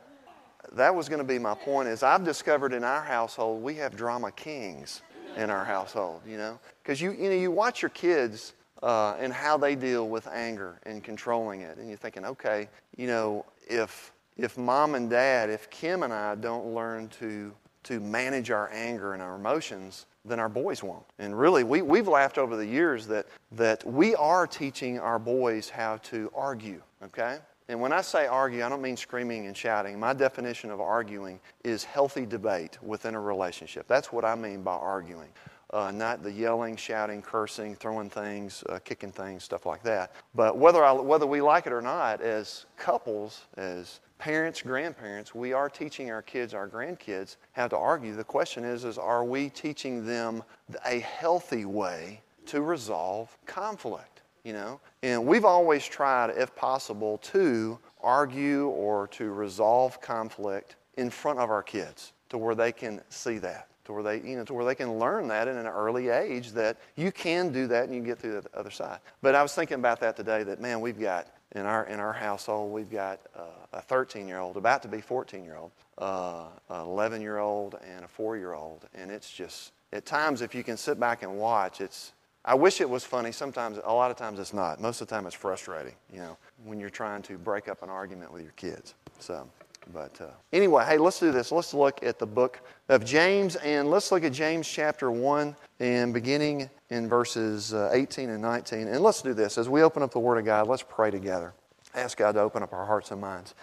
that 0.74 0.94
was 0.94 1.10
going 1.10 1.20
to 1.20 1.26
be 1.26 1.38
my 1.38 1.54
point 1.54 1.88
is 1.88 2.04
I've 2.04 2.24
discovered 2.24 2.74
in 2.74 2.84
our 2.84 3.02
household 3.02 3.62
we 3.62 3.76
have 3.76 3.96
drama 3.96 4.32
kings 4.32 5.02
in 5.38 5.50
our 5.50 5.66
household, 5.66 6.22
you 6.28 6.38
know, 6.38 6.60
because 6.84 7.02
you 7.02 7.12
you 7.12 7.30
know 7.30 7.36
you 7.36 7.52
watch 7.52 7.82
your 7.82 7.90
kids 7.90 8.54
uh, 8.84 9.16
and 9.20 9.32
how 9.32 9.58
they 9.58 9.76
deal 9.76 10.10
with 10.10 10.28
anger 10.28 10.80
and 10.84 11.04
controlling 11.04 11.62
it, 11.62 11.78
and 11.78 11.88
you're 11.88 11.98
thinking, 11.98 12.26
okay, 12.26 12.68
you 12.98 13.08
know, 13.08 13.46
if 13.68 14.12
if 14.38 14.58
mom 14.58 14.96
and 14.96 15.10
dad, 15.10 15.50
if 15.50 15.70
Kim 15.70 16.04
and 16.04 16.14
I 16.14 16.36
don't 16.36 16.74
learn 16.74 17.08
to 17.20 17.54
to 17.84 18.00
manage 18.00 18.52
our 18.52 18.70
anger 18.72 19.14
and 19.14 19.22
our 19.22 19.36
emotions, 19.36 20.06
then 20.26 20.40
our 20.40 20.50
boys 20.50 20.84
won't. 20.84 21.06
And 21.20 21.38
really, 21.38 21.64
we, 21.64 21.82
we've 21.82 22.08
laughed 22.08 22.38
over 22.38 22.56
the 22.56 22.66
years 22.66 23.08
that, 23.08 23.28
that 23.54 23.86
we 23.86 24.16
are 24.16 24.46
teaching 24.46 25.00
our 25.00 25.20
boys 25.20 25.70
how 25.70 25.98
to 25.98 26.32
argue, 26.36 26.82
okay? 27.04 27.40
And 27.70 27.80
when 27.80 27.94
I 27.94 28.02
say 28.02 28.28
argue, 28.28 28.66
I 28.66 28.70
don't 28.70 28.82
mean 28.82 28.98
screaming 28.98 29.48
and 29.48 29.56
shouting. 29.56 30.00
My 30.00 30.14
definition 30.14 30.72
of 30.72 30.82
arguing 30.82 31.40
is 31.64 31.84
healthy 31.84 32.26
debate 32.26 32.78
within 32.84 33.16
a 33.16 33.20
relationship. 33.20 33.88
That's 33.88 34.12
what 34.12 34.26
I 34.26 34.36
mean 34.36 34.62
by 34.62 34.74
arguing. 34.74 35.30
Uh, 35.72 35.90
not 35.90 36.22
the 36.22 36.32
yelling, 36.32 36.76
shouting, 36.76 37.22
cursing, 37.22 37.76
throwing 37.76 38.10
things, 38.10 38.62
uh, 38.68 38.80
kicking 38.84 39.12
things, 39.12 39.46
stuff 39.46 39.66
like 39.66 39.82
that. 39.84 40.12
But 40.36 40.58
whether, 40.58 40.84
I, 40.84 40.92
whether 40.92 41.26
we 41.26 41.40
like 41.40 41.66
it 41.66 41.72
or 41.72 41.82
not, 41.82 42.20
as 42.20 42.66
couples, 42.76 43.46
as 43.56 44.02
parents, 44.22 44.62
grandparents, 44.62 45.34
we 45.34 45.52
are 45.52 45.68
teaching 45.68 46.12
our 46.12 46.22
kids, 46.22 46.54
our 46.54 46.70
grandkids, 46.70 47.38
how 47.54 47.68
to 47.68 47.76
argue. 47.76 48.16
The 48.16 48.24
question 48.24 48.64
is, 48.64 48.86
is 48.86 49.00
are 49.00 49.26
we 49.26 49.50
teaching 49.50 50.06
them 50.06 50.44
a 50.86 51.00
healthy 51.00 51.66
way 51.66 52.22
to 52.46 52.62
resolve 52.62 53.36
conflict? 53.46 54.22
you 54.44 54.54
know? 54.54 54.80
And 55.04 55.26
we've 55.26 55.46
always 55.46 55.86
tried, 55.86 56.32
if 56.32 56.56
possible, 56.56 57.20
to 57.20 57.78
argue 58.02 58.68
or 58.68 59.08
to 59.10 59.32
resolve 59.32 60.02
conflict 60.02 60.76
in 60.98 61.10
front 61.10 61.40
of 61.40 61.50
our 61.50 61.64
kids 61.64 62.14
to 62.30 62.38
where 62.38 62.56
they 62.56 62.72
can 62.72 63.02
see 63.10 63.38
that 63.38 63.68
to 63.84 63.94
where 63.94 64.04
they 64.04 64.18
you 64.28 64.36
know 64.36 64.44
to 64.44 64.54
where 64.54 64.66
they 64.66 64.76
can 64.76 65.00
learn 65.00 65.28
that 65.28 65.48
in 65.48 65.56
an 65.58 65.66
early 65.66 66.10
age 66.10 66.52
that 66.52 66.78
you 66.96 67.12
can 67.12 67.52
do 67.52 67.68
that 67.68 67.86
and 67.86 67.94
you 67.94 68.02
can 68.02 68.10
get 68.10 68.20
through 68.20 68.40
the 68.40 68.58
other 68.58 68.70
side 68.70 69.00
but 69.22 69.34
i 69.34 69.42
was 69.42 69.54
thinking 69.54 69.76
about 69.76 70.00
that 70.00 70.16
today 70.16 70.44
that 70.44 70.62
man 70.62 70.82
we've 70.82 71.00
got 71.00 71.28
in 71.54 71.66
our 71.66 71.86
in 71.86 72.00
our 72.00 72.14
household 72.14 72.72
we've 72.72 72.92
got 72.92 73.20
uh, 73.36 73.42
a 73.74 73.82
13 73.82 74.28
year 74.28 74.40
old 74.40 74.58
about 74.58 74.82
to 74.82 74.88
be 74.88 75.02
14 75.02 75.44
year 75.44 75.58
old 75.58 75.72
uh, 75.98 76.46
an 76.70 76.82
11 76.82 77.22
year 77.22 77.40
old 77.40 77.78
and 77.96 78.06
a 78.06 78.08
4 78.08 78.38
year 78.38 78.54
old 78.54 78.88
and 78.94 79.12
it's 79.12 79.32
just 79.32 79.74
at 79.94 80.06
times 80.06 80.42
if 80.42 80.56
you 80.56 80.64
can 80.64 80.78
sit 80.78 81.00
back 81.00 81.24
and 81.24 81.38
watch 81.38 81.82
it's 81.82 82.14
I 82.44 82.56
wish 82.56 82.82
it 82.82 82.90
was 82.90 83.04
funny. 83.04 83.32
Sometimes, 83.32 83.80
a 83.84 83.94
lot 83.94 84.10
of 84.10 84.18
times 84.18 84.40
it's 84.40 84.54
not. 84.54 84.82
Most 84.82 85.00
of 85.00 85.08
the 85.08 85.14
time 85.14 85.28
it's 85.28 85.36
frustrating, 85.36 85.94
you 86.12 86.20
know, 86.20 86.38
when 86.64 86.80
you're 86.80 86.90
trying 86.90 87.22
to 87.24 87.38
break 87.38 87.68
up 87.68 87.84
an 87.84 87.90
argument 87.90 88.34
with 88.34 88.42
your 88.42 88.54
kids. 88.54 88.96
So, 89.20 89.48
but 89.94 90.20
uh, 90.22 90.28
anyway, 90.54 90.86
hey, 90.86 90.98
let's 90.98 91.20
do 91.20 91.32
this. 91.32 91.52
Let's 91.52 91.74
look 91.74 92.04
at 92.04 92.20
the 92.20 92.26
book 92.26 92.62
of 92.90 93.04
James, 93.04 93.56
and 93.58 93.90
let's 93.90 94.12
look 94.12 94.24
at 94.24 94.32
James 94.32 94.68
chapter 94.68 95.12
1 95.12 95.56
and 95.80 96.14
beginning 96.14 96.70
in 96.90 97.10
verses 97.10 97.74
uh, 97.74 97.90
18 97.94 98.30
and 98.30 98.42
19. 98.42 98.88
And 98.88 99.02
let's 99.02 99.22
do 99.22 99.34
this. 99.34 99.58
As 99.58 99.68
we 99.68 99.82
open 99.82 100.04
up 100.04 100.12
the 100.12 100.20
Word 100.20 100.38
of 100.38 100.46
God, 100.46 100.68
let's 100.68 100.84
pray 100.84 101.12
together. 101.12 101.54
Ask 101.96 102.18
God 102.18 102.34
to 102.34 102.42
open 102.42 102.64
up 102.64 102.74
our 102.74 102.86
hearts 102.86 103.12
and 103.12 103.20
minds. 103.20 103.54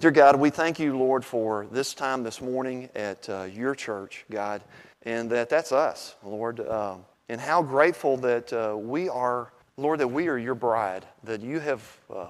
Dear 0.00 0.10
God, 0.10 0.36
we 0.36 0.50
thank 0.50 0.78
you, 0.78 0.96
Lord, 0.96 1.24
for 1.24 1.66
this 1.70 1.92
time 1.92 2.22
this 2.22 2.40
morning 2.40 2.88
at 2.94 3.28
uh, 3.28 3.42
your 3.42 3.74
church, 3.74 4.24
God, 4.30 4.62
and 5.02 5.30
that 5.30 5.50
that's 5.50 5.72
us, 5.72 6.16
Lord. 6.22 6.60
Um, 6.60 7.04
and 7.28 7.40
how 7.40 7.62
grateful 7.62 8.16
that 8.16 8.52
uh, 8.52 8.76
we 8.76 9.08
are, 9.08 9.52
Lord, 9.76 10.00
that 10.00 10.08
we 10.08 10.28
are 10.28 10.36
your 10.36 10.54
bride, 10.54 11.04
that 11.24 11.42
you 11.42 11.60
have, 11.60 11.98
uh, 12.12 12.26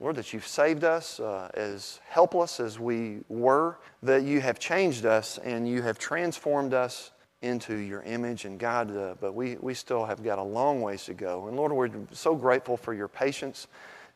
Lord, 0.00 0.16
that 0.16 0.32
you've 0.32 0.46
saved 0.46 0.84
us 0.84 1.20
uh, 1.20 1.50
as 1.54 2.00
helpless 2.08 2.60
as 2.60 2.78
we 2.78 3.20
were, 3.28 3.78
that 4.02 4.24
you 4.24 4.40
have 4.40 4.58
changed 4.58 5.06
us 5.06 5.38
and 5.38 5.68
you 5.68 5.82
have 5.82 5.98
transformed 5.98 6.74
us 6.74 7.12
into 7.42 7.76
your 7.76 8.02
image. 8.02 8.44
And 8.44 8.58
God, 8.58 8.94
uh, 8.96 9.14
but 9.20 9.34
we, 9.34 9.56
we 9.60 9.74
still 9.74 10.04
have 10.04 10.22
got 10.24 10.38
a 10.38 10.42
long 10.42 10.80
ways 10.80 11.04
to 11.04 11.14
go. 11.14 11.46
And 11.46 11.56
Lord, 11.56 11.72
we're 11.72 11.90
so 12.12 12.34
grateful 12.34 12.76
for 12.76 12.92
your 12.92 13.08
patience 13.08 13.68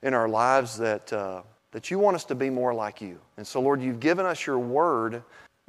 in 0.02 0.14
our 0.14 0.28
lives 0.28 0.78
that, 0.78 1.12
uh, 1.12 1.42
that 1.72 1.90
you 1.90 1.98
want 1.98 2.16
us 2.16 2.24
to 2.24 2.34
be 2.34 2.50
more 2.50 2.74
like 2.74 3.00
you. 3.00 3.20
And 3.36 3.46
so, 3.46 3.60
Lord, 3.60 3.80
you've 3.82 4.00
given 4.00 4.26
us 4.26 4.46
your 4.46 4.58
word 4.58 5.22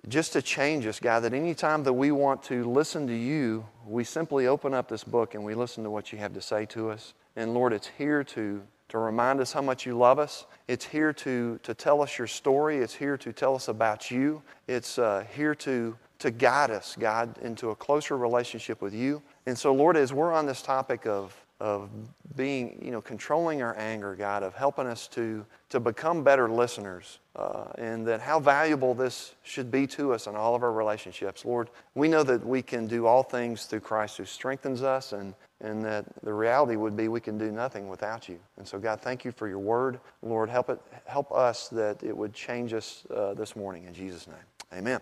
just 0.08 0.34
to 0.34 0.42
change 0.42 0.88
us, 0.88 1.00
God, 1.00 1.22
that 1.22 1.34
anytime 1.34 1.84
that 1.84 1.94
we 1.94 2.12
want 2.12 2.42
to 2.44 2.64
listen 2.64 3.06
to 3.08 3.14
you, 3.14 3.66
we 3.86 4.04
simply 4.04 4.48
open 4.48 4.74
up 4.74 4.88
this 4.88 5.04
book 5.04 5.36
and 5.36 5.44
we 5.44 5.56
listen 5.56 5.84
to 5.84 5.90
what 5.90 6.12
you 6.14 6.18
have 6.20 6.34
to 6.34 6.42
say 6.42 6.66
to 6.68 6.90
us. 6.90 7.14
And 7.36 7.54
Lord, 7.54 7.74
it's 7.74 7.90
here 7.98 8.24
to, 8.24 8.62
to 8.90 8.98
remind 8.98 9.40
us 9.40 9.54
how 9.54 9.62
much 9.62 9.86
you 9.86 9.98
love 9.98 10.20
us. 10.20 10.46
It's 10.68 10.86
here 10.86 11.14
to, 11.14 11.60
to 11.64 11.74
tell 11.74 12.02
us 12.02 12.18
your 12.18 12.28
story. 12.28 12.78
It's 12.78 12.94
here 12.94 13.18
to 13.18 13.32
tell 13.32 13.56
us 13.56 13.68
about 13.68 14.12
you. 14.12 14.42
It's 14.68 15.00
uh, 15.00 15.26
here 15.34 15.56
to, 15.56 15.96
to 16.20 16.32
guide 16.32 16.72
us, 16.72 16.96
God, 17.00 17.38
into 17.40 17.70
a 17.70 17.76
closer 17.76 18.18
relationship 18.18 18.82
with 18.82 18.94
you. 18.94 19.22
And 19.46 19.58
so, 19.58 19.74
Lord, 19.74 19.96
as 19.96 20.12
we're 20.12 20.34
on 20.34 20.46
this 20.46 20.62
topic 20.62 21.06
of 21.06 21.36
of 21.60 21.90
being, 22.36 22.80
you 22.82 22.92
know, 22.92 23.02
controlling 23.02 23.62
our 23.62 23.78
anger, 23.78 24.16
God, 24.16 24.44
of 24.44 24.56
helping 24.56 24.88
us 24.88 25.08
to, 25.10 25.46
to 25.70 25.80
become 25.80 26.24
better 26.24 26.50
listeners, 26.50 27.20
uh, 27.36 27.66
and 27.78 28.08
that 28.08 28.22
how 28.22 28.40
valuable 28.40 28.94
this 28.94 29.36
should 29.44 29.70
be 29.70 29.86
to 29.88 30.14
us 30.14 30.28
in 30.28 30.36
all 30.36 30.56
of 30.56 30.64
our 30.64 30.72
relationships. 30.72 31.44
Lord, 31.44 31.70
we 31.96 32.08
know 32.08 32.24
that 32.24 32.46
we 32.46 32.62
can 32.62 32.88
do 32.88 33.08
all 33.08 33.24
things 33.24 33.66
through 33.66 33.82
Christ 33.82 34.18
who 34.18 34.26
strengthens 34.26 34.84
us, 34.84 35.12
and, 35.12 35.34
and 35.60 35.84
that 35.84 36.06
the 36.24 36.34
reality 36.34 36.78
would 36.78 36.96
be 36.96 37.10
we 37.10 37.20
can 37.20 37.38
do 37.38 37.52
nothing 37.52 37.90
without 37.90 38.30
you. 38.30 38.40
And 38.58 38.66
so, 38.66 38.80
God, 38.80 39.02
thank 39.02 39.26
you 39.26 39.32
for 39.32 39.48
your 39.50 39.60
word. 39.60 40.00
Lord, 40.22 40.50
help, 40.50 40.70
it, 40.70 40.80
help 41.06 41.32
us 41.34 41.68
that 41.70 42.02
it 42.04 42.16
would 42.16 42.34
change 42.34 42.74
us 42.74 43.04
uh, 43.14 43.34
this 43.34 43.58
morning. 43.58 43.84
In 43.84 43.94
Jesus' 43.94 44.28
name, 44.28 44.80
amen. 44.80 45.02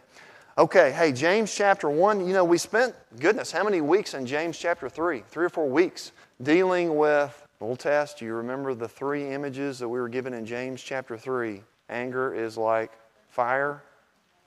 Okay, 0.57 0.91
hey, 0.91 1.11
James 1.11 1.53
chapter 1.53 1.87
1, 1.87 2.25
you 2.25 2.33
know, 2.33 2.43
we 2.43 2.57
spent, 2.57 2.95
goodness, 3.19 3.51
how 3.51 3.63
many 3.63 3.79
weeks 3.79 4.15
in 4.15 4.25
James 4.25 4.57
chapter 4.57 4.89
3? 4.89 5.21
Three 5.29 5.45
or 5.45 5.49
four 5.49 5.69
weeks 5.69 6.13
dealing 6.41 6.95
with 6.95 7.45
Old 7.59 7.79
Test. 7.79 8.21
You 8.21 8.33
remember 8.33 8.73
the 8.73 8.87
three 8.87 9.29
images 9.29 9.79
that 9.79 9.87
we 9.87 9.99
were 9.99 10.09
given 10.09 10.33
in 10.33 10.45
James 10.45 10.81
chapter 10.81 11.17
3. 11.17 11.61
Anger 11.89 12.33
is 12.33 12.57
like 12.57 12.91
fire, 13.29 13.83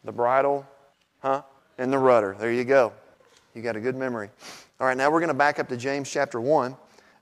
the 0.05 0.13
bridle, 0.13 0.67
huh? 1.21 1.43
And 1.79 1.93
the 1.93 1.99
rudder. 1.99 2.37
There 2.39 2.53
you 2.53 2.65
go. 2.65 2.93
You 3.55 3.63
got 3.63 3.77
a 3.77 3.81
good 3.81 3.97
memory. 3.97 4.31
All 4.79 4.87
right, 4.87 4.97
now 4.97 5.11
we're 5.11 5.21
going 5.21 5.29
to 5.29 5.35
back 5.35 5.59
up 5.59 5.69
to 5.69 5.77
James 5.77 6.11
chapter 6.11 6.41
1, 6.41 6.77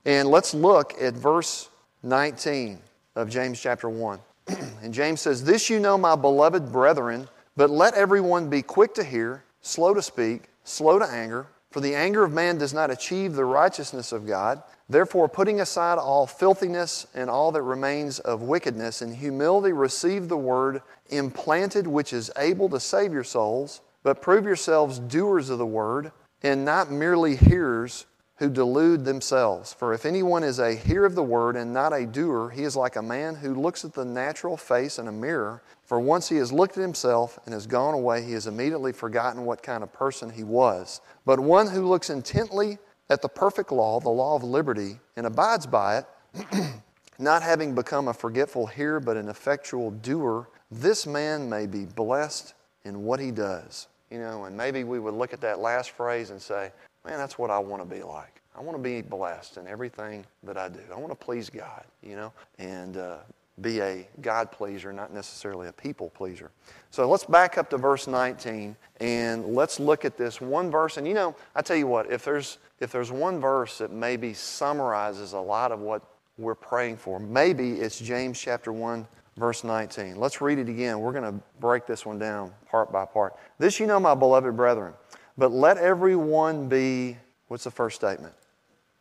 and 0.05 0.29
let's 0.29 0.53
look 0.53 0.93
at 1.01 1.13
verse 1.13 1.69
19 2.03 2.79
of 3.15 3.29
James 3.29 3.59
chapter 3.59 3.89
1. 3.89 4.19
and 4.81 4.93
James 4.93 5.21
says, 5.21 5.43
This 5.43 5.69
you 5.69 5.79
know, 5.79 5.97
my 5.97 6.15
beloved 6.15 6.71
brethren 6.71 7.27
but 7.59 7.69
let 7.69 7.93
everyone 7.93 8.49
be 8.49 8.61
quick 8.61 8.93
to 8.93 9.03
hear, 9.03 9.43
slow 9.59 9.93
to 9.93 10.01
speak, 10.01 10.43
slow 10.63 10.97
to 10.97 11.05
anger, 11.05 11.47
for 11.71 11.81
the 11.81 11.95
anger 11.95 12.23
of 12.23 12.33
man 12.33 12.57
does 12.57 12.73
not 12.73 12.89
achieve 12.89 13.33
the 13.33 13.45
righteousness 13.45 14.11
of 14.11 14.25
God. 14.25 14.63
Therefore, 14.89 15.29
putting 15.29 15.61
aside 15.61 15.99
all 15.99 16.25
filthiness 16.25 17.05
and 17.13 17.29
all 17.29 17.51
that 17.51 17.61
remains 17.61 18.19
of 18.19 18.41
wickedness, 18.41 19.03
in 19.03 19.13
humility 19.13 19.71
receive 19.71 20.27
the 20.27 20.37
word 20.37 20.81
implanted, 21.09 21.85
which 21.85 22.11
is 22.11 22.31
able 22.37 22.69
to 22.69 22.79
save 22.79 23.13
your 23.13 23.23
souls. 23.23 23.81
But 24.01 24.21
prove 24.21 24.45
yourselves 24.45 24.97
doers 24.97 25.49
of 25.49 25.59
the 25.59 25.65
word, 25.65 26.11
and 26.41 26.65
not 26.65 26.89
merely 26.89 27.35
hearers 27.35 28.05
who 28.37 28.49
delude 28.49 29.03
themselves. 29.03 29.73
For 29.73 29.93
if 29.93 30.05
anyone 30.05 30.43
is 30.43 30.59
a 30.59 30.73
hearer 30.73 31.05
of 31.05 31.13
the 31.13 31.21
word 31.23 31.57
and 31.57 31.73
not 31.73 31.91
a 31.91 32.05
doer, 32.05 32.49
he 32.49 32.63
is 32.63 32.75
like 32.75 32.95
a 32.95 33.01
man 33.01 33.35
who 33.35 33.53
looks 33.53 33.83
at 33.83 33.93
the 33.93 34.05
natural 34.05 34.55
face 34.55 34.97
in 34.97 35.09
a 35.09 35.11
mirror. 35.11 35.61
For 35.89 35.99
once 35.99 36.29
he 36.29 36.35
has 36.35 36.51
looked 36.51 36.77
at 36.77 36.83
himself 36.83 37.39
and 37.45 37.53
has 37.55 37.65
gone 37.65 37.95
away, 37.95 38.23
he 38.23 38.33
has 38.33 38.45
immediately 38.45 38.91
forgotten 38.91 39.43
what 39.43 39.63
kind 39.63 39.81
of 39.81 39.91
person 39.91 40.29
he 40.29 40.43
was. 40.43 41.01
But 41.25 41.39
one 41.39 41.65
who 41.65 41.87
looks 41.87 42.11
intently 42.11 42.77
at 43.09 43.23
the 43.23 43.27
perfect 43.27 43.71
law, 43.71 43.99
the 43.99 44.07
law 44.07 44.35
of 44.35 44.43
liberty, 44.43 44.99
and 45.17 45.25
abides 45.25 45.65
by 45.65 45.97
it, 45.97 46.05
not 47.17 47.41
having 47.41 47.73
become 47.73 48.07
a 48.07 48.13
forgetful 48.13 48.67
hearer 48.67 48.99
but 48.99 49.17
an 49.17 49.29
effectual 49.29 49.89
doer, 49.89 50.47
this 50.69 51.07
man 51.07 51.49
may 51.49 51.65
be 51.65 51.85
blessed 51.85 52.53
in 52.85 53.03
what 53.03 53.19
he 53.19 53.31
does. 53.31 53.87
You 54.11 54.19
know, 54.19 54.43
and 54.43 54.55
maybe 54.55 54.83
we 54.83 54.99
would 54.99 55.15
look 55.15 55.33
at 55.33 55.41
that 55.41 55.57
last 55.57 55.89
phrase 55.89 56.29
and 56.29 56.39
say, 56.39 56.71
Man, 57.03 57.17
that's 57.17 57.39
what 57.39 57.49
I 57.49 57.57
want 57.57 57.81
to 57.81 57.95
be 57.95 58.03
like. 58.03 58.43
I 58.55 58.61
want 58.61 58.77
to 58.77 58.83
be 58.83 59.01
blessed 59.01 59.57
in 59.57 59.65
everything 59.65 60.23
that 60.43 60.55
I 60.55 60.69
do. 60.69 60.81
I 60.93 60.99
want 60.99 61.09
to 61.09 61.15
please 61.15 61.49
God, 61.49 61.83
you 62.03 62.15
know, 62.15 62.31
and 62.59 62.97
uh, 62.97 63.17
be 63.61 63.81
a 63.81 64.07
God 64.21 64.51
pleaser, 64.51 64.93
not 64.93 65.13
necessarily 65.13 65.67
a 65.67 65.73
people 65.73 66.09
pleaser. 66.09 66.51
So 66.91 67.09
let's 67.09 67.25
back 67.25 67.57
up 67.57 67.69
to 67.71 67.77
verse 67.77 68.07
19 68.07 68.75
and 68.99 69.45
let's 69.47 69.79
look 69.79 70.05
at 70.05 70.17
this 70.17 70.41
one 70.41 70.71
verse. 70.71 70.97
And 70.97 71.07
you 71.07 71.13
know, 71.13 71.35
I 71.55 71.61
tell 71.61 71.77
you 71.77 71.87
what, 71.87 72.11
if 72.11 72.23
there's 72.23 72.57
if 72.79 72.91
there's 72.91 73.11
one 73.11 73.39
verse 73.39 73.79
that 73.79 73.91
maybe 73.91 74.33
summarizes 74.33 75.33
a 75.33 75.39
lot 75.39 75.71
of 75.71 75.79
what 75.79 76.01
we're 76.37 76.55
praying 76.55 76.97
for, 76.97 77.19
maybe 77.19 77.73
it's 77.73 77.99
James 77.99 78.39
chapter 78.39 78.71
1 78.71 79.05
verse 79.39 79.63
19. 79.63 80.17
Let's 80.17 80.41
read 80.41 80.59
it 80.59 80.69
again. 80.69 80.99
We're 80.99 81.13
going 81.13 81.23
to 81.23 81.39
break 81.59 81.87
this 81.87 82.05
one 82.05 82.19
down 82.19 82.51
part 82.69 82.91
by 82.91 83.05
part. 83.05 83.35
This 83.57 83.79
you 83.79 83.87
know, 83.87 83.99
my 83.99 84.13
beloved 84.13 84.55
brethren, 84.55 84.93
but 85.37 85.51
let 85.51 85.77
everyone 85.77 86.67
be, 86.67 87.17
what's 87.47 87.63
the 87.63 87.71
first 87.71 87.95
statement? 87.95 88.33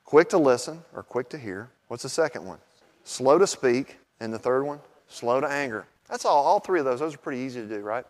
Quick 0.04 0.30
to 0.30 0.38
listen 0.38 0.82
or 0.94 1.02
quick 1.02 1.28
to 1.30 1.38
hear. 1.38 1.68
What's 1.88 2.04
the 2.04 2.08
second 2.08 2.46
one? 2.46 2.58
Slow 3.04 3.38
to 3.38 3.46
speak. 3.46 3.97
And 4.20 4.32
the 4.32 4.38
third 4.38 4.64
one? 4.64 4.80
Slow 5.08 5.40
to 5.40 5.46
anger. 5.48 5.86
That's 6.08 6.24
all. 6.24 6.44
All 6.44 6.60
three 6.60 6.80
of 6.80 6.84
those. 6.84 7.00
Those 7.00 7.14
are 7.14 7.18
pretty 7.18 7.40
easy 7.40 7.60
to 7.60 7.66
do, 7.66 7.80
right? 7.80 8.04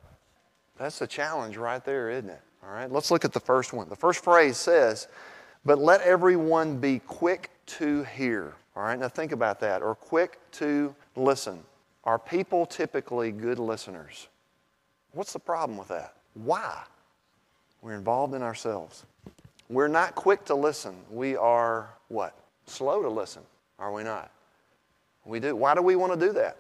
That's 0.79 0.99
the 0.99 1.07
challenge 1.07 1.57
right 1.57 1.85
there, 1.85 2.11
isn't 2.11 2.31
it? 2.31 2.41
All 2.65 2.73
right, 2.73 2.91
let's 2.91 3.11
look 3.11 3.25
at 3.25 3.33
the 3.33 3.41
first 3.41 3.73
one. 3.73 3.89
The 3.89 3.97
first 3.97 4.23
phrase 4.23 4.57
says, 4.57 5.09
But 5.65 5.79
let 5.79 6.01
everyone 6.03 6.79
be 6.79 7.01
quick 7.01 7.51
to 7.67 8.05
hear. 8.05 8.55
All 8.77 8.83
right, 8.83 8.99
now 8.99 9.09
think 9.09 9.33
about 9.33 9.61
that. 9.61 9.83
Or 9.83 9.95
quick 9.95 10.39
to 10.53 10.95
listen. 11.17 11.63
Are 12.05 12.19
people 12.19 12.65
typically 12.67 13.33
good 13.33 13.59
listeners? 13.59 14.29
What's 15.13 15.33
the 15.33 15.39
problem 15.39 15.79
with 15.79 15.89
that? 15.89 16.15
Why? 16.35 16.83
We're 17.83 17.95
involved 17.95 18.35
in 18.35 18.43
ourselves. 18.43 19.05
We're 19.69 19.89
not 19.89 20.15
quick 20.15 20.45
to 20.47 20.55
listen. 20.55 20.97
We 21.11 21.37
are 21.37 21.91
what? 22.09 22.37
Slow 22.67 23.03
to 23.03 23.09
listen, 23.09 23.43
are 23.79 23.93
we 23.93 24.03
not? 24.03 24.31
We 25.29 25.41
do. 25.41 25.55
Why 25.55 25.75
do 25.75 25.83
we 25.83 25.95
want 25.95 26.19
to 26.19 26.27
do 26.27 26.33
that? 26.33 26.57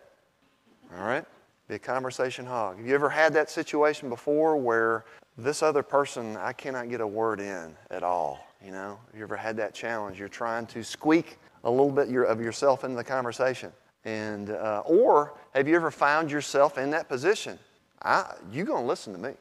All 0.94 1.04
right? 1.04 1.24
Be 1.68 1.76
a 1.76 1.78
conversation 1.78 2.44
hog. 2.44 2.76
Have 2.76 2.86
you 2.86 2.94
ever 2.94 3.08
had 3.08 3.32
that 3.32 3.50
situation 3.50 4.10
before 4.10 4.58
where 4.58 5.06
this 5.38 5.62
other 5.62 5.82
person, 5.82 6.36
I 6.36 6.52
cannot 6.52 6.90
get 6.90 7.00
a 7.00 7.06
word 7.06 7.40
in 7.40 7.74
at 7.90 8.02
all? 8.02 8.46
You 8.62 8.72
know, 8.72 8.98
have 9.06 9.16
you 9.16 9.22
ever 9.22 9.36
had 9.36 9.56
that 9.56 9.72
challenge? 9.72 10.18
You're 10.18 10.28
trying 10.28 10.66
to 10.66 10.84
squeak 10.84 11.38
a 11.64 11.70
little 11.70 11.90
bit 11.90 12.14
of 12.14 12.40
yourself 12.40 12.84
into 12.84 12.96
the 12.96 13.04
conversation. 13.04 13.72
And, 14.04 14.50
uh, 14.50 14.82
or 14.84 15.34
have 15.54 15.66
you 15.66 15.74
ever 15.74 15.90
found 15.90 16.30
yourself 16.30 16.76
in 16.76 16.90
that 16.90 17.08
position? 17.08 17.58
I, 18.02 18.34
you're 18.52 18.66
going 18.66 18.82
to 18.82 18.88
listen 18.88 19.14
to 19.14 19.18
me. 19.18 19.32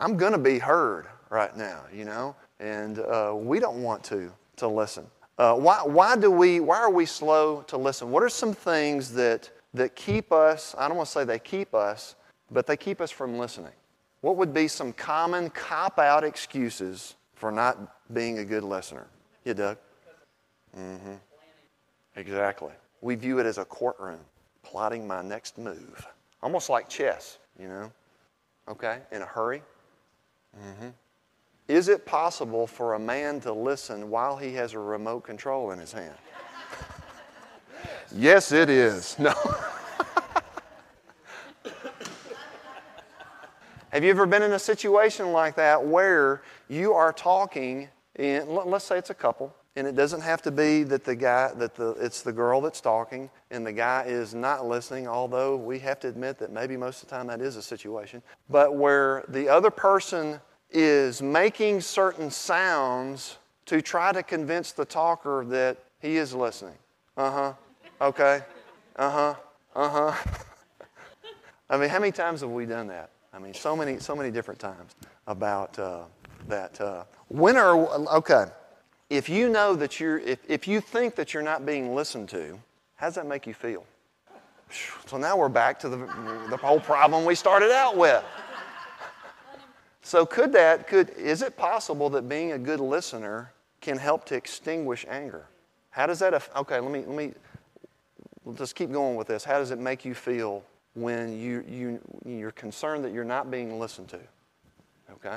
I'm 0.00 0.16
going 0.16 0.32
to 0.32 0.38
be 0.38 0.58
heard 0.58 1.06
right 1.28 1.54
now, 1.54 1.82
you 1.92 2.06
know? 2.06 2.34
And 2.60 2.98
uh, 2.98 3.34
we 3.36 3.60
don't 3.60 3.82
want 3.82 4.02
to, 4.04 4.32
to 4.56 4.68
listen. 4.68 5.06
Uh, 5.40 5.54
why, 5.54 5.80
why, 5.82 6.14
do 6.18 6.30
we, 6.30 6.60
why 6.60 6.78
are 6.78 6.90
we 6.90 7.06
slow 7.06 7.62
to 7.62 7.78
listen? 7.78 8.10
What 8.10 8.22
are 8.22 8.28
some 8.28 8.52
things 8.52 9.10
that, 9.14 9.48
that 9.72 9.96
keep 9.96 10.32
us, 10.32 10.74
I 10.76 10.86
don't 10.86 10.98
want 10.98 11.06
to 11.06 11.12
say 11.12 11.24
they 11.24 11.38
keep 11.38 11.74
us, 11.74 12.14
but 12.50 12.66
they 12.66 12.76
keep 12.76 13.00
us 13.00 13.10
from 13.10 13.38
listening? 13.38 13.72
What 14.20 14.36
would 14.36 14.52
be 14.52 14.68
some 14.68 14.92
common 14.92 15.48
cop 15.48 15.98
out 15.98 16.24
excuses 16.24 17.14
for 17.36 17.50
not 17.50 18.12
being 18.12 18.40
a 18.40 18.44
good 18.44 18.64
listener? 18.64 19.06
Yeah, 19.46 19.54
Doug? 19.54 19.78
Mm-hmm. 20.76 21.14
Exactly. 22.16 22.72
We 23.00 23.14
view 23.14 23.38
it 23.38 23.46
as 23.46 23.56
a 23.56 23.64
courtroom, 23.64 24.20
plotting 24.62 25.08
my 25.08 25.22
next 25.22 25.56
move. 25.56 26.06
Almost 26.42 26.68
like 26.68 26.86
chess, 26.86 27.38
you 27.58 27.66
know? 27.66 27.90
Okay? 28.68 28.98
In 29.10 29.22
a 29.22 29.26
hurry. 29.26 29.62
Mm-hmm. 30.54 30.88
Is 31.70 31.86
it 31.86 32.04
possible 32.04 32.66
for 32.66 32.94
a 32.94 32.98
man 32.98 33.38
to 33.42 33.52
listen 33.52 34.10
while 34.10 34.36
he 34.36 34.54
has 34.54 34.72
a 34.72 34.80
remote 34.80 35.20
control 35.20 35.70
in 35.70 35.78
his 35.78 35.92
hand? 35.92 36.16
yes, 38.12 38.50
it 38.50 38.68
is. 38.68 39.16
No. 39.20 39.32
Have 43.92 44.02
you 44.02 44.10
ever 44.10 44.26
been 44.26 44.42
in 44.42 44.52
a 44.52 44.58
situation 44.58 45.30
like 45.30 45.54
that 45.56 45.84
where 45.84 46.42
you 46.68 46.92
are 46.92 47.12
talking, 47.12 47.88
and 48.16 48.48
let's 48.48 48.84
say 48.84 48.98
it's 48.98 49.10
a 49.10 49.14
couple, 49.14 49.54
and 49.76 49.86
it 49.86 49.94
doesn't 49.94 50.22
have 50.22 50.42
to 50.42 50.50
be 50.50 50.82
that 50.84 51.04
the 51.04 51.14
guy 51.14 51.52
that 51.54 51.76
the 51.76 51.90
it's 51.92 52.22
the 52.22 52.32
girl 52.32 52.60
that's 52.60 52.80
talking 52.80 53.30
and 53.50 53.64
the 53.64 53.72
guy 53.72 54.04
is 54.06 54.34
not 54.34 54.66
listening 54.66 55.06
although 55.06 55.56
we 55.56 55.78
have 55.78 56.00
to 56.00 56.08
admit 56.08 56.38
that 56.38 56.52
maybe 56.52 56.76
most 56.76 57.02
of 57.02 57.08
the 57.08 57.14
time 57.14 57.28
that 57.28 57.40
is 57.40 57.56
a 57.56 57.62
situation 57.62 58.20
but 58.48 58.74
where 58.74 59.24
the 59.28 59.48
other 59.48 59.70
person 59.70 60.40
is 60.72 61.20
making 61.22 61.80
certain 61.80 62.30
sounds 62.30 63.38
to 63.66 63.80
try 63.80 64.12
to 64.12 64.22
convince 64.22 64.72
the 64.72 64.84
talker 64.84 65.44
that 65.48 65.78
he 66.00 66.16
is 66.16 66.34
listening. 66.34 66.76
Uh-huh. 67.16 67.52
Okay. 68.00 68.40
Uh-huh. 68.96 69.34
Uh-huh. 69.74 70.32
I 71.70 71.76
mean 71.76 71.88
how 71.88 71.98
many 72.00 72.12
times 72.12 72.40
have 72.40 72.50
we 72.50 72.66
done 72.66 72.88
that? 72.88 73.10
I 73.32 73.38
mean 73.38 73.54
so 73.54 73.76
many 73.76 73.98
so 73.98 74.16
many 74.16 74.30
different 74.30 74.58
times 74.58 74.94
about 75.26 75.78
uh, 75.78 76.02
that 76.48 76.80
uh, 76.80 77.04
when 77.28 77.56
are 77.56 77.76
okay. 78.16 78.46
If 79.08 79.28
you 79.28 79.48
know 79.48 79.74
that 79.74 79.98
you're, 79.98 80.20
if, 80.20 80.38
if 80.48 80.68
you 80.68 80.80
think 80.80 81.16
that 81.16 81.34
you're 81.34 81.42
not 81.42 81.66
being 81.66 81.96
listened 81.96 82.28
to, 82.28 82.58
how 82.94 83.06
does 83.06 83.16
that 83.16 83.26
make 83.26 83.44
you 83.44 83.54
feel? 83.54 83.84
So 85.06 85.16
now 85.16 85.36
we're 85.36 85.48
back 85.48 85.80
to 85.80 85.88
the, 85.88 85.96
the 86.48 86.56
whole 86.56 86.78
problem 86.78 87.24
we 87.24 87.34
started 87.34 87.72
out 87.72 87.96
with. 87.96 88.22
So 90.10 90.26
could 90.26 90.52
that, 90.54 90.88
could, 90.88 91.10
is 91.10 91.40
it 91.40 91.56
possible 91.56 92.10
that 92.10 92.28
being 92.28 92.50
a 92.50 92.58
good 92.58 92.80
listener 92.80 93.52
can 93.80 93.96
help 93.96 94.24
to 94.24 94.34
extinguish 94.34 95.06
anger? 95.08 95.46
How 95.90 96.06
does 96.06 96.18
that, 96.18 96.34
okay, 96.56 96.80
let 96.80 96.90
me, 96.90 97.04
let 97.06 97.16
me, 97.16 97.32
we'll 98.42 98.56
just 98.56 98.74
keep 98.74 98.90
going 98.90 99.14
with 99.14 99.28
this. 99.28 99.44
How 99.44 99.60
does 99.60 99.70
it 99.70 99.78
make 99.78 100.04
you 100.04 100.14
feel 100.14 100.64
when 100.94 101.38
you, 101.38 101.64
you, 101.68 102.00
you're 102.26 102.50
concerned 102.50 103.04
that 103.04 103.12
you're 103.12 103.22
not 103.22 103.52
being 103.52 103.78
listened 103.78 104.08
to? 104.08 104.18
Okay? 105.12 105.36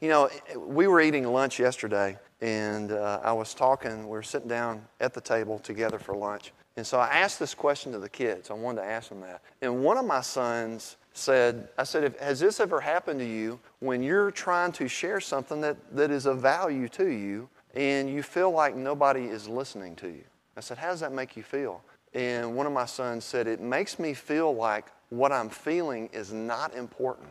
You 0.00 0.08
know, 0.08 0.28
we 0.56 0.88
were 0.88 1.00
eating 1.00 1.24
lunch 1.24 1.60
yesterday, 1.60 2.18
and 2.40 2.90
uh, 2.90 3.20
I 3.22 3.32
was 3.32 3.54
talking, 3.54 4.02
we 4.02 4.10
were 4.10 4.24
sitting 4.24 4.48
down 4.48 4.84
at 4.98 5.14
the 5.14 5.20
table 5.20 5.60
together 5.60 6.00
for 6.00 6.16
lunch. 6.16 6.52
And 6.76 6.84
so 6.84 6.98
I 6.98 7.10
asked 7.10 7.38
this 7.38 7.54
question 7.54 7.92
to 7.92 8.00
the 8.00 8.08
kids. 8.08 8.50
I 8.50 8.54
wanted 8.54 8.80
to 8.82 8.88
ask 8.88 9.08
them 9.08 9.20
that. 9.20 9.40
And 9.62 9.84
one 9.84 9.98
of 9.98 10.04
my 10.04 10.20
sons 10.20 10.96
said, 11.16 11.68
I 11.78 11.84
said, 11.84 12.14
Has 12.20 12.40
this 12.40 12.60
ever 12.60 12.80
happened 12.80 13.20
to 13.20 13.26
you 13.26 13.58
when 13.80 14.02
you're 14.02 14.30
trying 14.30 14.72
to 14.72 14.88
share 14.88 15.20
something 15.20 15.60
that, 15.60 15.76
that 15.94 16.10
is 16.10 16.26
of 16.26 16.40
value 16.40 16.88
to 16.90 17.08
you 17.08 17.48
and 17.74 18.08
you 18.08 18.22
feel 18.22 18.50
like 18.50 18.76
nobody 18.76 19.24
is 19.24 19.48
listening 19.48 19.96
to 19.96 20.08
you? 20.08 20.24
I 20.56 20.60
said, 20.60 20.78
How 20.78 20.90
does 20.90 21.00
that 21.00 21.12
make 21.12 21.36
you 21.36 21.42
feel? 21.42 21.82
And 22.14 22.56
one 22.56 22.66
of 22.66 22.72
my 22.72 22.86
sons 22.86 23.24
said, 23.24 23.46
It 23.46 23.60
makes 23.60 23.98
me 23.98 24.14
feel 24.14 24.54
like 24.54 24.86
what 25.10 25.32
I'm 25.32 25.48
feeling 25.48 26.08
is 26.12 26.32
not 26.32 26.74
important 26.74 27.28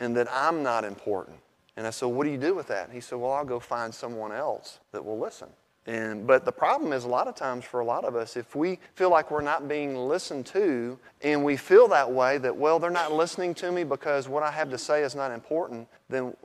and 0.00 0.16
that 0.16 0.28
I'm 0.32 0.62
not 0.62 0.84
important. 0.84 1.38
And 1.76 1.86
I 1.86 1.90
said, 1.90 2.06
What 2.06 2.24
do 2.24 2.30
you 2.30 2.38
do 2.38 2.54
with 2.54 2.66
that? 2.68 2.86
And 2.86 2.94
he 2.94 3.00
said, 3.00 3.18
Well, 3.18 3.32
I'll 3.32 3.44
go 3.44 3.60
find 3.60 3.94
someone 3.94 4.32
else 4.32 4.78
that 4.92 5.04
will 5.04 5.18
listen. 5.18 5.48
And, 5.86 6.26
but 6.26 6.44
the 6.44 6.52
problem 6.52 6.92
is, 6.92 7.04
a 7.04 7.08
lot 7.08 7.26
of 7.26 7.34
times 7.34 7.64
for 7.64 7.80
a 7.80 7.84
lot 7.84 8.04
of 8.04 8.14
us, 8.14 8.36
if 8.36 8.54
we 8.54 8.78
feel 8.94 9.10
like 9.10 9.32
we're 9.32 9.40
not 9.40 9.66
being 9.66 9.96
listened 9.96 10.46
to 10.46 10.96
and 11.22 11.44
we 11.44 11.56
feel 11.56 11.88
that 11.88 12.10
way, 12.10 12.38
that, 12.38 12.56
well, 12.56 12.78
they're 12.78 12.90
not 12.90 13.12
listening 13.12 13.52
to 13.54 13.72
me 13.72 13.82
because 13.82 14.28
what 14.28 14.44
I 14.44 14.50
have 14.52 14.70
to 14.70 14.78
say 14.78 15.02
is 15.02 15.16
not 15.16 15.32
important, 15.32 15.88
then 16.08 16.36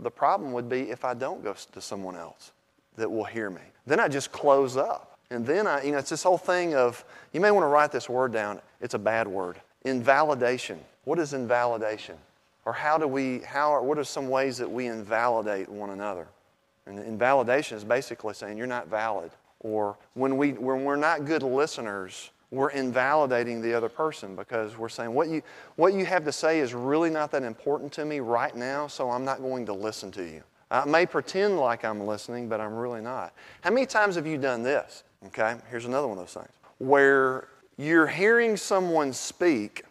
the 0.00 0.10
problem 0.10 0.52
would 0.52 0.68
be 0.68 0.90
if 0.90 1.04
I 1.04 1.14
don't 1.14 1.44
go 1.44 1.54
to 1.72 1.80
someone 1.80 2.16
else 2.16 2.50
that 2.96 3.10
will 3.10 3.24
hear 3.24 3.48
me. 3.48 3.62
Then 3.86 4.00
I 4.00 4.08
just 4.08 4.32
close 4.32 4.76
up. 4.76 5.18
And 5.30 5.46
then 5.46 5.66
I, 5.66 5.82
you 5.84 5.92
know, 5.92 5.98
it's 5.98 6.10
this 6.10 6.22
whole 6.22 6.38
thing 6.38 6.74
of, 6.74 7.04
you 7.32 7.40
may 7.40 7.50
want 7.50 7.64
to 7.64 7.68
write 7.68 7.92
this 7.92 8.08
word 8.08 8.32
down. 8.32 8.60
It's 8.80 8.94
a 8.94 8.98
bad 8.98 9.28
word. 9.28 9.60
Invalidation. 9.84 10.80
What 11.04 11.18
is 11.18 11.32
invalidation? 11.32 12.16
Or 12.64 12.72
how 12.72 12.98
do 12.98 13.06
we, 13.06 13.40
how, 13.40 13.82
what 13.82 13.98
are 13.98 14.04
some 14.04 14.28
ways 14.28 14.58
that 14.58 14.70
we 14.70 14.86
invalidate 14.86 15.68
one 15.68 15.90
another? 15.90 16.26
And 16.86 16.98
invalidation 16.98 17.76
is 17.76 17.84
basically 17.84 18.34
saying 18.34 18.58
you're 18.58 18.66
not 18.66 18.88
valid. 18.88 19.30
Or 19.60 19.96
when, 20.12 20.36
we, 20.36 20.52
when 20.52 20.84
we're 20.84 20.96
not 20.96 21.24
good 21.24 21.42
listeners, 21.42 22.30
we're 22.50 22.70
invalidating 22.70 23.60
the 23.62 23.74
other 23.74 23.88
person 23.88 24.36
because 24.36 24.76
we're 24.76 24.88
saying 24.88 25.12
what 25.12 25.28
you, 25.28 25.42
what 25.76 25.94
you 25.94 26.04
have 26.04 26.24
to 26.24 26.32
say 26.32 26.60
is 26.60 26.74
really 26.74 27.10
not 27.10 27.30
that 27.32 27.42
important 27.42 27.92
to 27.94 28.04
me 28.04 28.20
right 28.20 28.54
now, 28.54 28.86
so 28.86 29.10
I'm 29.10 29.24
not 29.24 29.40
going 29.40 29.66
to 29.66 29.72
listen 29.72 30.10
to 30.12 30.22
you. 30.22 30.42
I 30.70 30.84
may 30.84 31.06
pretend 31.06 31.58
like 31.58 31.84
I'm 31.84 32.06
listening, 32.06 32.48
but 32.48 32.60
I'm 32.60 32.74
really 32.74 33.00
not. 33.00 33.32
How 33.60 33.70
many 33.70 33.86
times 33.86 34.16
have 34.16 34.26
you 34.26 34.38
done 34.38 34.62
this? 34.62 35.04
Okay, 35.26 35.56
here's 35.70 35.86
another 35.86 36.06
one 36.06 36.18
of 36.18 36.24
those 36.24 36.34
things 36.34 36.52
where 36.78 37.48
you're 37.76 38.06
hearing 38.06 38.56
someone 38.56 39.12
speak, 39.12 39.84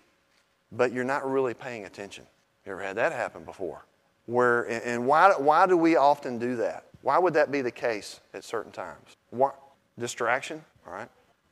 but 0.72 0.92
you're 0.92 1.04
not 1.04 1.30
really 1.30 1.54
paying 1.54 1.86
attention. 1.86 2.26
You 2.66 2.74
ever 2.74 2.82
had 2.82 2.98
that 2.98 3.12
happen 3.12 3.44
before? 3.44 3.86
Where, 4.26 4.64
and 4.64 5.06
why, 5.06 5.34
why 5.38 5.66
do 5.68 5.76
we 5.76 5.96
often 5.96 6.40
do 6.40 6.56
that? 6.58 6.86
Why 7.02 7.20
would 7.20 7.34
that 7.34 7.52
be 7.52 7.62
the 7.62 7.72
case 7.72 8.22
at 8.34 8.44
certain 8.44 8.72
times? 8.72 9.18
What, 9.32 9.60
distraction, 10.00 10.64
all 10.88 10.94
right? 10.94 11.10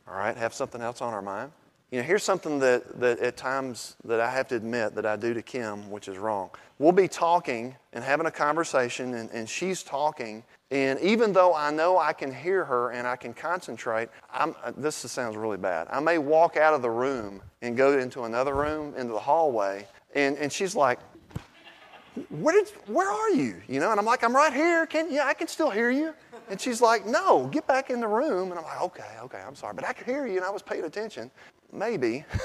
All 0.08 0.16
right, 0.16 0.36
have 0.36 0.54
something 0.54 0.82
else 0.82 1.02
on 1.02 1.14
our 1.14 1.22
mind. 1.22 1.52
You 1.92 2.00
know, 2.00 2.04
here's 2.04 2.24
something 2.24 2.60
that, 2.60 3.02
that 3.02 3.20
at 3.20 3.36
times 3.36 3.98
that 4.06 4.22
I 4.22 4.32
have 4.32 4.48
to 4.50 4.56
admit 4.56 4.96
that 4.96 5.06
I 5.06 5.18
do 5.18 5.34
to 5.34 5.42
Kim, 5.42 5.92
which 5.92 6.08
is 6.08 6.18
wrong. 6.18 6.50
We'll 6.80 6.94
be 6.94 7.10
talking 7.10 7.76
and 7.92 8.02
having 8.02 8.26
a 8.26 8.32
conversation, 8.32 9.14
and, 9.16 9.30
and 9.32 9.48
she's 9.48 9.84
talking, 9.84 10.44
and 10.72 10.98
even 11.02 11.34
though 11.34 11.54
I 11.54 11.70
know 11.70 11.98
I 11.98 12.14
can 12.14 12.34
hear 12.34 12.64
her 12.64 12.92
and 12.92 13.06
I 13.06 13.18
can 13.18 13.34
concentrate, 13.34 14.08
I'm, 14.34 14.56
uh, 14.64 14.72
this 14.78 14.96
sounds 14.96 15.36
really 15.36 15.58
bad. 15.58 15.88
I 15.92 16.00
may 16.00 16.18
walk 16.18 16.56
out 16.56 16.74
of 16.74 16.82
the 16.82 16.90
room 16.90 17.42
and 17.62 17.76
go 17.76 18.00
into 18.00 18.24
another 18.24 18.56
room, 18.56 18.94
into 18.96 19.12
the 19.12 19.20
hallway, 19.20 19.86
and, 20.16 20.38
and 20.38 20.52
she's 20.52 20.76
like, 20.76 21.00
where, 22.32 22.54
did, 22.54 22.74
where 22.88 23.10
are 23.10 23.30
you? 23.32 23.62
You 23.68 23.80
know, 23.80 23.92
and 23.92 24.00
I'm 24.00 24.06
like, 24.06 24.24
I'm 24.24 24.36
right 24.36 24.54
here. 24.54 24.86
Can, 24.86 25.12
yeah, 25.12 25.26
I 25.26 25.34
can 25.34 25.48
still 25.48 25.70
hear 25.70 25.92
you. 25.92 26.14
And 26.50 26.60
she's 26.60 26.82
like, 26.82 27.06
no, 27.06 27.48
get 27.48 27.68
back 27.68 27.90
in 27.90 28.00
the 28.00 28.08
room. 28.08 28.52
And 28.52 28.60
I'm 28.60 28.66
like, 28.66 28.82
okay, 28.82 29.18
okay, 29.24 29.42
I'm 29.46 29.56
sorry. 29.56 29.74
But 29.74 29.86
I 29.86 29.94
could 29.94 30.06
hear 30.06 30.26
you 30.26 30.38
and 30.38 30.46
I 30.46 30.50
was 30.50 30.62
paying 30.62 30.86
attention. 30.86 31.30
Maybe. 31.74 32.26
it 32.34 32.36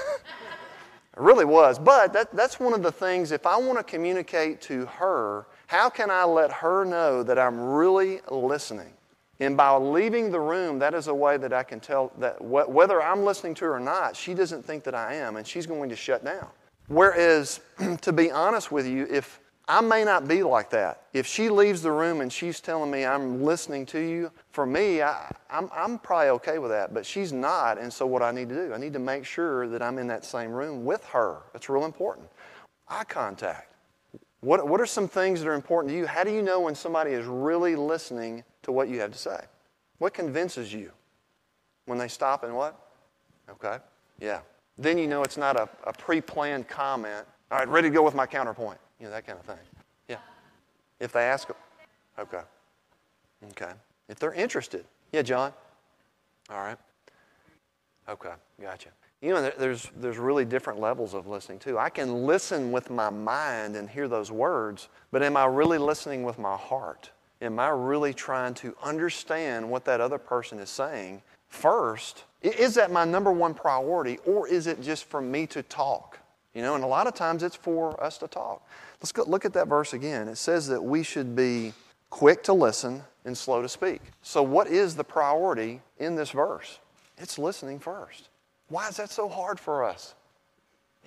really 1.14 1.44
was. 1.44 1.78
But 1.78 2.12
that, 2.12 2.34
that's 2.34 2.58
one 2.58 2.74
of 2.74 2.82
the 2.82 2.92
things, 2.92 3.30
if 3.30 3.46
I 3.46 3.56
want 3.56 3.78
to 3.78 3.84
communicate 3.84 4.60
to 4.62 4.86
her, 4.86 5.46
how 5.68 5.88
can 5.88 6.10
I 6.10 6.24
let 6.24 6.50
her 6.52 6.84
know 6.84 7.22
that 7.22 7.38
I'm 7.38 7.60
really 7.60 8.20
listening? 8.30 8.92
And 9.38 9.56
by 9.56 9.76
leaving 9.76 10.30
the 10.30 10.40
room, 10.40 10.78
that 10.78 10.94
is 10.94 11.08
a 11.08 11.14
way 11.14 11.36
that 11.36 11.52
I 11.52 11.62
can 11.62 11.78
tell 11.78 12.12
that 12.18 12.42
whether 12.42 13.02
I'm 13.02 13.24
listening 13.24 13.54
to 13.56 13.66
her 13.66 13.74
or 13.74 13.80
not, 13.80 14.16
she 14.16 14.34
doesn't 14.34 14.64
think 14.64 14.82
that 14.84 14.94
I 14.94 15.14
am, 15.14 15.36
and 15.36 15.46
she's 15.46 15.66
going 15.66 15.90
to 15.90 15.96
shut 15.96 16.24
down. 16.24 16.48
Whereas, 16.88 17.60
to 18.00 18.12
be 18.12 18.30
honest 18.30 18.72
with 18.72 18.86
you, 18.86 19.06
if 19.10 19.40
I 19.68 19.80
may 19.80 20.04
not 20.04 20.28
be 20.28 20.44
like 20.44 20.70
that. 20.70 21.02
If 21.12 21.26
she 21.26 21.48
leaves 21.48 21.82
the 21.82 21.90
room 21.90 22.20
and 22.20 22.32
she's 22.32 22.60
telling 22.60 22.90
me 22.90 23.04
I'm 23.04 23.42
listening 23.42 23.84
to 23.86 23.98
you, 23.98 24.30
for 24.50 24.64
me, 24.64 25.02
I, 25.02 25.26
am 25.50 25.64
I'm, 25.64 25.70
I'm 25.74 25.98
probably 25.98 26.28
okay 26.28 26.58
with 26.58 26.70
that, 26.70 26.94
but 26.94 27.04
she's 27.04 27.32
not. 27.32 27.76
And 27.78 27.92
so, 27.92 28.06
what 28.06 28.22
I 28.22 28.30
need 28.30 28.48
to 28.50 28.54
do, 28.54 28.74
I 28.74 28.78
need 28.78 28.92
to 28.92 29.00
make 29.00 29.24
sure 29.24 29.66
that 29.68 29.82
I'm 29.82 29.98
in 29.98 30.06
that 30.06 30.24
same 30.24 30.52
room 30.52 30.84
with 30.84 31.04
her. 31.06 31.38
That's 31.52 31.68
real 31.68 31.84
important. 31.84 32.28
Eye 32.88 33.04
contact. 33.04 33.72
What, 34.40 34.68
what 34.68 34.80
are 34.80 34.86
some 34.86 35.08
things 35.08 35.40
that 35.40 35.48
are 35.48 35.54
important 35.54 35.90
to 35.90 35.96
you? 35.96 36.06
How 36.06 36.22
do 36.22 36.30
you 36.30 36.42
know 36.42 36.60
when 36.60 36.76
somebody 36.76 37.10
is 37.10 37.26
really 37.26 37.74
listening 37.74 38.44
to 38.62 38.70
what 38.70 38.88
you 38.88 39.00
have 39.00 39.10
to 39.10 39.18
say? 39.18 39.40
What 39.98 40.14
convinces 40.14 40.72
you? 40.72 40.92
When 41.86 41.98
they 41.98 42.08
stop 42.08 42.44
and 42.44 42.54
what? 42.54 42.78
Okay, 43.50 43.78
yeah. 44.20 44.40
Then 44.78 44.98
you 44.98 45.08
know 45.08 45.22
it's 45.22 45.36
not 45.36 45.56
a, 45.56 45.68
a 45.84 45.92
pre 45.92 46.20
planned 46.20 46.68
comment. 46.68 47.26
All 47.50 47.58
right, 47.58 47.68
ready 47.68 47.88
to 47.88 47.94
go 47.94 48.02
with 48.02 48.14
my 48.14 48.26
counterpoint. 48.26 48.78
You 48.98 49.06
know, 49.06 49.12
that 49.12 49.26
kind 49.26 49.38
of 49.38 49.44
thing. 49.44 49.58
Yeah. 50.08 50.16
If 51.00 51.12
they 51.12 51.22
ask, 51.22 51.48
okay. 52.18 52.40
Okay. 53.50 53.72
If 54.08 54.18
they're 54.18 54.32
interested. 54.32 54.84
Yeah, 55.12 55.22
John? 55.22 55.52
All 56.50 56.58
right. 56.58 56.78
Okay, 58.08 58.32
gotcha. 58.60 58.90
You 59.20 59.30
know, 59.30 59.50
there's, 59.58 59.90
there's 59.96 60.18
really 60.18 60.44
different 60.44 60.78
levels 60.78 61.14
of 61.14 61.26
listening 61.26 61.58
too. 61.58 61.78
I 61.78 61.90
can 61.90 62.26
listen 62.26 62.70
with 62.70 62.90
my 62.90 63.10
mind 63.10 63.74
and 63.74 63.88
hear 63.88 64.08
those 64.08 64.30
words, 64.30 64.88
but 65.10 65.22
am 65.22 65.36
I 65.36 65.46
really 65.46 65.78
listening 65.78 66.22
with 66.22 66.38
my 66.38 66.56
heart? 66.56 67.10
Am 67.42 67.58
I 67.58 67.68
really 67.68 68.14
trying 68.14 68.54
to 68.54 68.76
understand 68.82 69.68
what 69.68 69.84
that 69.86 70.00
other 70.00 70.18
person 70.18 70.58
is 70.58 70.70
saying 70.70 71.22
first? 71.48 72.24
Is 72.42 72.74
that 72.74 72.92
my 72.92 73.04
number 73.04 73.32
one 73.32 73.54
priority, 73.54 74.18
or 74.26 74.46
is 74.46 74.66
it 74.66 74.80
just 74.80 75.04
for 75.04 75.20
me 75.20 75.46
to 75.48 75.62
talk? 75.62 76.18
You 76.54 76.62
know, 76.62 76.74
and 76.74 76.84
a 76.84 76.86
lot 76.86 77.06
of 77.06 77.14
times 77.14 77.42
it's 77.42 77.56
for 77.56 78.02
us 78.02 78.18
to 78.18 78.28
talk. 78.28 78.66
Let's 79.00 79.12
go 79.12 79.24
look 79.26 79.44
at 79.44 79.52
that 79.54 79.68
verse 79.68 79.92
again. 79.92 80.28
It 80.28 80.36
says 80.36 80.68
that 80.68 80.82
we 80.82 81.02
should 81.02 81.36
be 81.36 81.72
quick 82.10 82.42
to 82.44 82.52
listen 82.52 83.02
and 83.24 83.36
slow 83.36 83.62
to 83.62 83.68
speak. 83.68 84.00
So, 84.22 84.42
what 84.42 84.68
is 84.68 84.94
the 84.94 85.04
priority 85.04 85.80
in 85.98 86.14
this 86.14 86.30
verse? 86.30 86.78
It's 87.18 87.38
listening 87.38 87.78
first. 87.78 88.28
Why 88.68 88.88
is 88.88 88.96
that 88.96 89.10
so 89.10 89.28
hard 89.28 89.60
for 89.60 89.84
us? 89.84 90.14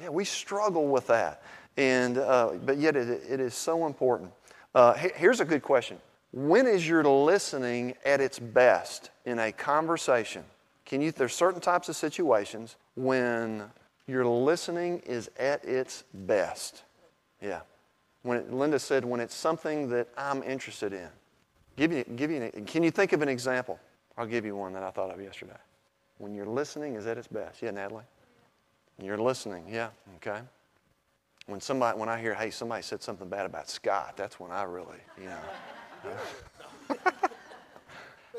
Yeah, 0.02 0.10
we 0.10 0.25
struggle 0.25 0.88
with 0.88 1.08
that. 1.08 1.43
And, 1.78 2.17
uh, 2.17 2.54
but 2.65 2.78
yet 2.78 2.95
it, 2.95 3.08
it 3.30 3.39
is 3.39 3.54
so 3.54 3.86
important. 3.86 4.32
Uh, 4.73 4.93
here's 4.93 5.39
a 5.39 5.45
good 5.45 5.62
question 5.62 5.97
When 6.32 6.67
is 6.67 6.88
your 6.88 7.04
listening 7.04 7.95
at 8.06 8.21
its 8.21 8.39
best 8.39 9.10
in 9.25 9.39
a 9.39 9.52
conversation? 9.52 10.43
Can 10.86 11.02
you, 11.02 11.12
there's 11.12 11.36
certain 11.36 11.62
types 11.62 11.88
of 11.88 11.95
situations 11.95 12.75
when 12.95 13.69
your 14.10 14.25
listening 14.25 14.99
is 15.06 15.30
at 15.38 15.63
its 15.63 16.04
best. 16.13 16.84
Yeah. 17.41 17.62
When 18.23 18.38
it, 18.38 18.51
Linda 18.51 18.79
said, 18.79 19.05
when 19.05 19.19
it's 19.19 19.36
something 19.36 19.89
that 19.89 20.08
I'm 20.17 20.43
interested 20.43 20.93
in. 20.93 21.08
Give 21.77 21.93
you, 21.93 22.03
give 22.15 22.29
you 22.29 22.43
an, 22.43 22.65
can 22.65 22.84
you 22.84 22.91
think 22.91 23.13
of 23.13 23.21
an 23.21 23.29
example? 23.29 23.79
I'll 24.17 24.25
give 24.25 24.45
you 24.45 24.55
one 24.55 24.73
that 24.73 24.84
I 24.84 24.91
thought 24.91 25.12
of 25.12 25.21
yesterday. 25.21 25.55
When 26.17 26.36
you're 26.36 26.45
listening 26.45 26.95
is 26.95 27.08
at 27.08 27.17
its 27.17 27.27
best. 27.27 27.62
Yeah, 27.62 27.71
Natalie? 27.71 28.03
You're 29.01 29.17
listening, 29.17 29.63
yeah, 29.69 29.89
okay. 30.17 30.41
When 31.47 31.62
somebody, 31.62 31.97
when 31.97 32.10
I 32.10 32.19
hear, 32.19 32.34
hey, 32.34 32.51
somebody 32.51 32.84
said 32.84 33.01
something 33.01 33.29
bad 33.29 33.45
about 33.45 33.69
Scott, 33.69 34.17
that's 34.17 34.39
when 34.39 34.51
I 34.51 34.63
really, 34.63 34.97
you 35.17 35.29
know. 35.29 36.12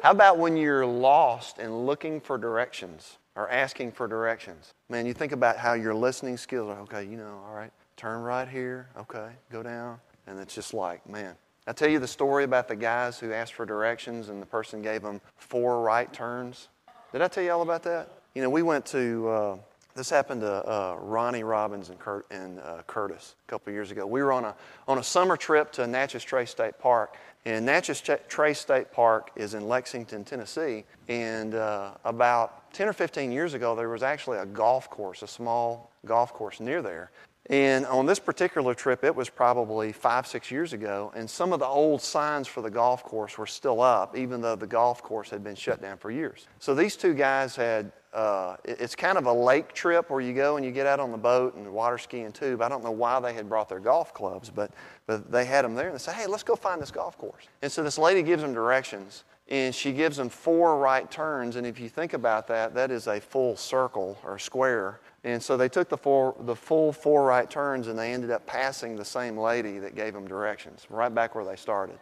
How 0.02 0.10
about 0.12 0.38
when 0.38 0.56
you're 0.56 0.86
lost 0.86 1.58
and 1.58 1.86
looking 1.86 2.20
for 2.20 2.38
directions 2.38 3.18
or 3.36 3.50
asking 3.50 3.92
for 3.92 4.06
directions? 4.06 4.74
Man, 4.88 5.06
you 5.06 5.14
think 5.14 5.32
about 5.32 5.56
how 5.56 5.72
your 5.72 5.94
listening 5.94 6.36
skills 6.36 6.70
are, 6.70 6.80
okay, 6.80 7.04
you 7.04 7.16
know, 7.16 7.42
all 7.46 7.54
right, 7.54 7.72
turn 8.00 8.22
right 8.22 8.48
here, 8.48 8.88
okay, 8.96 9.28
go 9.52 9.62
down. 9.62 10.00
And 10.26 10.38
it's 10.40 10.54
just 10.54 10.72
like, 10.72 11.06
man. 11.06 11.34
I 11.66 11.72
tell 11.72 11.90
you 11.90 11.98
the 11.98 12.08
story 12.08 12.44
about 12.44 12.66
the 12.66 12.74
guys 12.74 13.18
who 13.18 13.32
asked 13.32 13.52
for 13.52 13.66
directions 13.66 14.30
and 14.30 14.40
the 14.40 14.46
person 14.46 14.80
gave 14.80 15.02
them 15.02 15.20
four 15.36 15.82
right 15.82 16.10
turns. 16.10 16.68
Did 17.12 17.20
I 17.20 17.28
tell 17.28 17.44
you 17.44 17.52
all 17.52 17.60
about 17.60 17.82
that? 17.82 18.08
You 18.34 18.40
know, 18.40 18.48
we 18.48 18.62
went 18.62 18.86
to, 18.86 19.28
uh, 19.28 19.56
this 19.94 20.08
happened 20.08 20.40
to 20.40 20.66
uh, 20.66 20.96
Ronnie 20.98 21.44
Robbins 21.44 21.90
and, 21.90 21.98
and 22.30 22.58
uh, 22.60 22.82
Curtis 22.86 23.34
a 23.46 23.50
couple 23.50 23.70
years 23.72 23.90
ago. 23.90 24.06
We 24.06 24.22
were 24.22 24.32
on 24.32 24.46
a, 24.46 24.54
on 24.88 24.96
a 24.96 25.02
summer 25.02 25.36
trip 25.36 25.70
to 25.72 25.86
Natchez 25.86 26.24
Trace 26.24 26.50
State 26.50 26.78
Park. 26.78 27.16
And 27.44 27.66
Natchez 27.66 28.02
Trace 28.28 28.58
State 28.58 28.92
Park 28.92 29.30
is 29.36 29.52
in 29.52 29.68
Lexington, 29.68 30.24
Tennessee. 30.24 30.84
And 31.08 31.54
uh, 31.54 31.92
about 32.04 32.72
10 32.72 32.88
or 32.88 32.92
15 32.94 33.30
years 33.30 33.52
ago, 33.52 33.74
there 33.74 33.90
was 33.90 34.02
actually 34.02 34.38
a 34.38 34.46
golf 34.46 34.88
course, 34.88 35.22
a 35.22 35.26
small 35.26 35.90
golf 36.06 36.32
course 36.32 36.60
near 36.60 36.80
there. 36.80 37.10
And 37.50 37.84
on 37.86 38.06
this 38.06 38.20
particular 38.20 38.74
trip, 38.74 39.02
it 39.02 39.14
was 39.14 39.28
probably 39.28 39.90
five, 39.90 40.24
six 40.24 40.52
years 40.52 40.72
ago, 40.72 41.12
and 41.16 41.28
some 41.28 41.52
of 41.52 41.58
the 41.58 41.66
old 41.66 42.00
signs 42.00 42.46
for 42.46 42.62
the 42.62 42.70
golf 42.70 43.02
course 43.02 43.36
were 43.36 43.46
still 43.46 43.80
up, 43.80 44.16
even 44.16 44.40
though 44.40 44.54
the 44.54 44.68
golf 44.68 45.02
course 45.02 45.30
had 45.30 45.42
been 45.42 45.56
shut 45.56 45.82
down 45.82 45.98
for 45.98 46.12
years. 46.12 46.46
So 46.60 46.76
these 46.76 46.96
two 46.96 47.12
guys 47.12 47.56
had, 47.56 47.90
uh, 48.12 48.56
it's 48.64 48.94
kind 48.94 49.18
of 49.18 49.26
a 49.26 49.32
lake 49.32 49.72
trip 49.72 50.10
where 50.10 50.20
you 50.20 50.32
go 50.32 50.58
and 50.58 50.64
you 50.64 50.70
get 50.70 50.86
out 50.86 51.00
on 51.00 51.10
the 51.10 51.18
boat 51.18 51.56
and 51.56 51.68
water 51.72 51.98
skiing 51.98 52.30
tube. 52.30 52.62
I 52.62 52.68
don't 52.68 52.84
know 52.84 52.92
why 52.92 53.18
they 53.18 53.32
had 53.32 53.48
brought 53.48 53.68
their 53.68 53.80
golf 53.80 54.14
clubs, 54.14 54.48
but, 54.48 54.70
but 55.08 55.32
they 55.32 55.44
had 55.44 55.64
them 55.64 55.74
there, 55.74 55.86
and 55.86 55.94
they 55.96 55.98
said, 55.98 56.14
hey, 56.14 56.28
let's 56.28 56.44
go 56.44 56.54
find 56.54 56.80
this 56.80 56.92
golf 56.92 57.18
course. 57.18 57.48
And 57.62 57.72
so 57.72 57.82
this 57.82 57.98
lady 57.98 58.22
gives 58.22 58.42
them 58.42 58.54
directions, 58.54 59.24
and 59.48 59.74
she 59.74 59.90
gives 59.90 60.16
them 60.16 60.28
four 60.28 60.78
right 60.78 61.10
turns, 61.10 61.56
and 61.56 61.66
if 61.66 61.80
you 61.80 61.88
think 61.88 62.12
about 62.12 62.46
that, 62.46 62.74
that 62.74 62.92
is 62.92 63.08
a 63.08 63.20
full 63.20 63.56
circle 63.56 64.16
or 64.22 64.38
square 64.38 65.00
and 65.22 65.42
so 65.42 65.56
they 65.56 65.68
took 65.68 65.88
the, 65.88 65.98
four, 65.98 66.34
the 66.40 66.56
full 66.56 66.92
four 66.92 67.24
right 67.24 67.48
turns 67.48 67.88
and 67.88 67.98
they 67.98 68.12
ended 68.12 68.30
up 68.30 68.46
passing 68.46 68.96
the 68.96 69.04
same 69.04 69.36
lady 69.36 69.78
that 69.78 69.94
gave 69.94 70.14
them 70.14 70.26
directions, 70.26 70.86
right 70.88 71.14
back 71.14 71.34
where 71.34 71.44
they 71.44 71.56
started. 71.56 71.98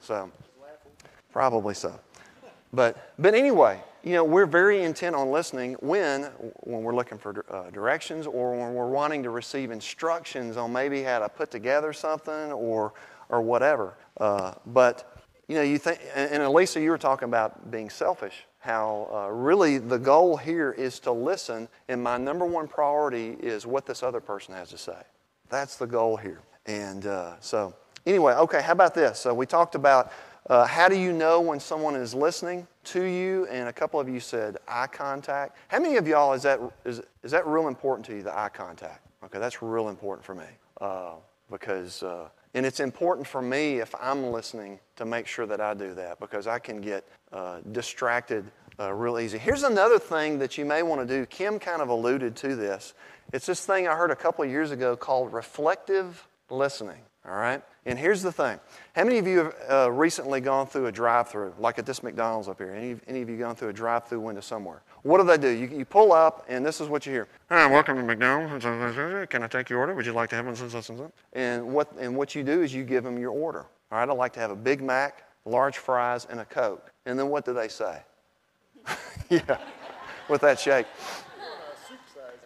So, 0.00 0.30
probably 1.30 1.74
so. 1.74 1.98
But, 2.72 3.12
but 3.18 3.34
anyway, 3.34 3.80
you 4.02 4.14
know, 4.14 4.24
we're 4.24 4.46
very 4.46 4.82
intent 4.82 5.14
on 5.14 5.30
listening 5.30 5.74
when, 5.80 6.24
when 6.60 6.82
we're 6.82 6.94
looking 6.94 7.18
for 7.18 7.44
uh, 7.50 7.70
directions 7.70 8.26
or 8.26 8.56
when 8.56 8.74
we're 8.74 8.88
wanting 8.88 9.22
to 9.24 9.30
receive 9.30 9.70
instructions 9.70 10.56
on 10.56 10.72
maybe 10.72 11.02
how 11.02 11.18
to 11.18 11.28
put 11.28 11.50
together 11.50 11.92
something 11.92 12.52
or, 12.52 12.94
or 13.28 13.42
whatever. 13.42 13.94
Uh, 14.18 14.54
but, 14.66 15.22
you 15.48 15.54
know, 15.54 15.62
you 15.62 15.78
think, 15.78 16.00
and, 16.14 16.32
and 16.32 16.42
Elisa, 16.42 16.80
you 16.80 16.90
were 16.90 16.98
talking 16.98 17.28
about 17.28 17.70
being 17.70 17.90
selfish 17.90 18.44
how 18.64 19.10
uh, 19.12 19.30
really 19.30 19.76
the 19.76 19.98
goal 19.98 20.38
here 20.38 20.72
is 20.72 20.98
to 21.00 21.12
listen, 21.12 21.68
and 21.88 22.02
my 22.02 22.16
number 22.16 22.46
one 22.46 22.66
priority 22.66 23.36
is 23.40 23.66
what 23.66 23.84
this 23.84 24.02
other 24.02 24.20
person 24.20 24.54
has 24.54 24.70
to 24.70 24.78
say. 24.78 24.96
That's 25.50 25.76
the 25.76 25.86
goal 25.86 26.16
here. 26.16 26.40
And 26.64 27.04
uh, 27.04 27.38
so, 27.40 27.74
anyway, 28.06 28.32
okay, 28.32 28.62
how 28.62 28.72
about 28.72 28.94
this? 28.94 29.18
So, 29.18 29.34
we 29.34 29.44
talked 29.44 29.74
about 29.74 30.12
uh, 30.48 30.64
how 30.64 30.88
do 30.88 30.96
you 30.96 31.12
know 31.12 31.42
when 31.42 31.60
someone 31.60 31.94
is 31.94 32.14
listening 32.14 32.66
to 32.84 33.02
you, 33.02 33.46
and 33.50 33.68
a 33.68 33.72
couple 33.72 34.00
of 34.00 34.08
you 34.08 34.18
said 34.18 34.56
eye 34.66 34.86
contact. 34.86 35.58
How 35.68 35.78
many 35.78 35.96
of 35.96 36.08
y'all 36.08 36.32
is 36.32 36.42
that, 36.44 36.58
is, 36.86 37.02
is 37.22 37.32
that 37.32 37.46
real 37.46 37.68
important 37.68 38.06
to 38.06 38.16
you, 38.16 38.22
the 38.22 38.34
eye 38.34 38.48
contact? 38.48 39.06
Okay, 39.24 39.38
that's 39.38 39.60
real 39.60 39.90
important 39.90 40.24
for 40.24 40.34
me 40.34 40.46
uh, 40.80 41.16
because 41.50 42.02
uh, 42.02 42.28
and 42.54 42.64
it's 42.64 42.80
important 42.80 43.26
for 43.26 43.42
me 43.42 43.78
if 43.80 43.94
I'm 44.00 44.32
listening 44.32 44.78
to 44.96 45.04
make 45.04 45.26
sure 45.26 45.46
that 45.46 45.60
I 45.60 45.74
do 45.74 45.94
that 45.94 46.20
because 46.20 46.46
I 46.46 46.58
can 46.58 46.80
get 46.80 47.06
uh, 47.32 47.58
distracted 47.72 48.44
uh, 48.78 48.92
real 48.92 49.18
easy. 49.18 49.38
Here's 49.38 49.62
another 49.62 49.98
thing 49.98 50.38
that 50.38 50.56
you 50.56 50.64
may 50.64 50.82
want 50.82 51.00
to 51.00 51.06
do. 51.06 51.26
Kim 51.26 51.58
kind 51.58 51.82
of 51.82 51.88
alluded 51.88 52.36
to 52.36 52.56
this. 52.56 52.94
It's 53.32 53.46
this 53.46 53.64
thing 53.64 53.88
I 53.88 53.94
heard 53.94 54.10
a 54.10 54.16
couple 54.16 54.44
years 54.44 54.70
ago 54.70 54.96
called 54.96 55.32
reflective 55.32 56.26
listening. 56.50 57.00
All 57.26 57.34
right? 57.34 57.62
And 57.86 57.98
here's 57.98 58.22
the 58.22 58.32
thing. 58.32 58.58
How 58.94 59.04
many 59.04 59.18
of 59.18 59.26
you 59.26 59.38
have 59.38 59.54
uh, 59.68 59.90
recently 59.90 60.40
gone 60.40 60.66
through 60.66 60.86
a 60.86 60.92
drive 60.92 61.28
through, 61.28 61.54
like 61.58 61.78
at 61.78 61.86
this 61.86 62.02
McDonald's 62.02 62.48
up 62.48 62.58
here? 62.58 62.72
Any, 62.72 62.96
any 63.08 63.22
of 63.22 63.30
you 63.30 63.38
gone 63.38 63.54
through 63.54 63.70
a 63.70 63.72
drive 63.72 64.06
through 64.06 64.20
window 64.20 64.42
somewhere? 64.42 64.82
What 65.04 65.18
do 65.18 65.24
they 65.24 65.36
do? 65.36 65.50
You, 65.50 65.68
you 65.68 65.84
pull 65.84 66.14
up, 66.14 66.46
and 66.48 66.64
this 66.64 66.80
is 66.80 66.88
what 66.88 67.04
you 67.04 67.12
hear. 67.12 67.28
Hi, 67.50 67.66
welcome 67.66 67.98
to 67.98 68.02
McDonald's. 68.02 68.64
Can 69.28 69.42
I 69.42 69.46
take 69.48 69.68
your 69.68 69.80
order? 69.80 69.94
Would 69.94 70.06
you 70.06 70.14
like 70.14 70.30
to 70.30 70.36
have 70.36 70.46
one? 70.46 71.12
And 71.34 71.74
what, 71.74 71.92
and 71.98 72.16
what 72.16 72.34
you 72.34 72.42
do 72.42 72.62
is 72.62 72.72
you 72.72 72.84
give 72.84 73.04
them 73.04 73.18
your 73.18 73.30
order. 73.30 73.66
All 73.92 73.98
right, 73.98 74.08
I'd 74.08 74.16
like 74.16 74.32
to 74.32 74.40
have 74.40 74.50
a 74.50 74.56
Big 74.56 74.82
Mac, 74.82 75.24
large 75.44 75.76
fries, 75.76 76.26
and 76.30 76.40
a 76.40 76.46
Coke. 76.46 76.90
And 77.04 77.18
then 77.18 77.28
what 77.28 77.44
do 77.44 77.52
they 77.52 77.68
say? 77.68 78.00
yeah, 79.28 79.58
with 80.30 80.40
that 80.40 80.58
shake. 80.58 80.86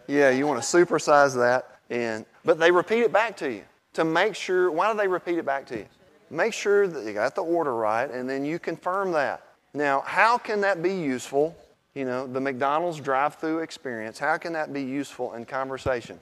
Yeah, 0.08 0.30
you 0.30 0.48
want 0.48 0.60
to 0.60 0.66
supersize 0.66 1.36
that. 1.36 1.78
And, 1.90 2.26
but 2.44 2.58
they 2.58 2.72
repeat 2.72 3.02
it 3.02 3.12
back 3.12 3.36
to 3.36 3.52
you 3.52 3.62
to 3.92 4.04
make 4.04 4.34
sure. 4.34 4.72
Why 4.72 4.90
do 4.90 4.98
they 4.98 5.06
repeat 5.06 5.38
it 5.38 5.46
back 5.46 5.64
to 5.66 5.78
you? 5.78 5.86
Make 6.28 6.52
sure 6.52 6.88
that 6.88 7.04
you 7.04 7.12
got 7.12 7.36
the 7.36 7.42
order 7.42 7.76
right, 7.76 8.10
and 8.10 8.28
then 8.28 8.44
you 8.44 8.58
confirm 8.58 9.12
that. 9.12 9.44
Now, 9.74 10.00
how 10.00 10.38
can 10.38 10.60
that 10.62 10.82
be 10.82 10.92
useful 10.92 11.56
you 11.98 12.04
know, 12.04 12.28
the 12.28 12.40
McDonald's 12.40 13.00
drive 13.00 13.34
through 13.34 13.58
experience, 13.58 14.20
how 14.20 14.36
can 14.36 14.52
that 14.52 14.72
be 14.72 14.80
useful 14.80 15.34
in 15.34 15.44
conversation? 15.44 16.20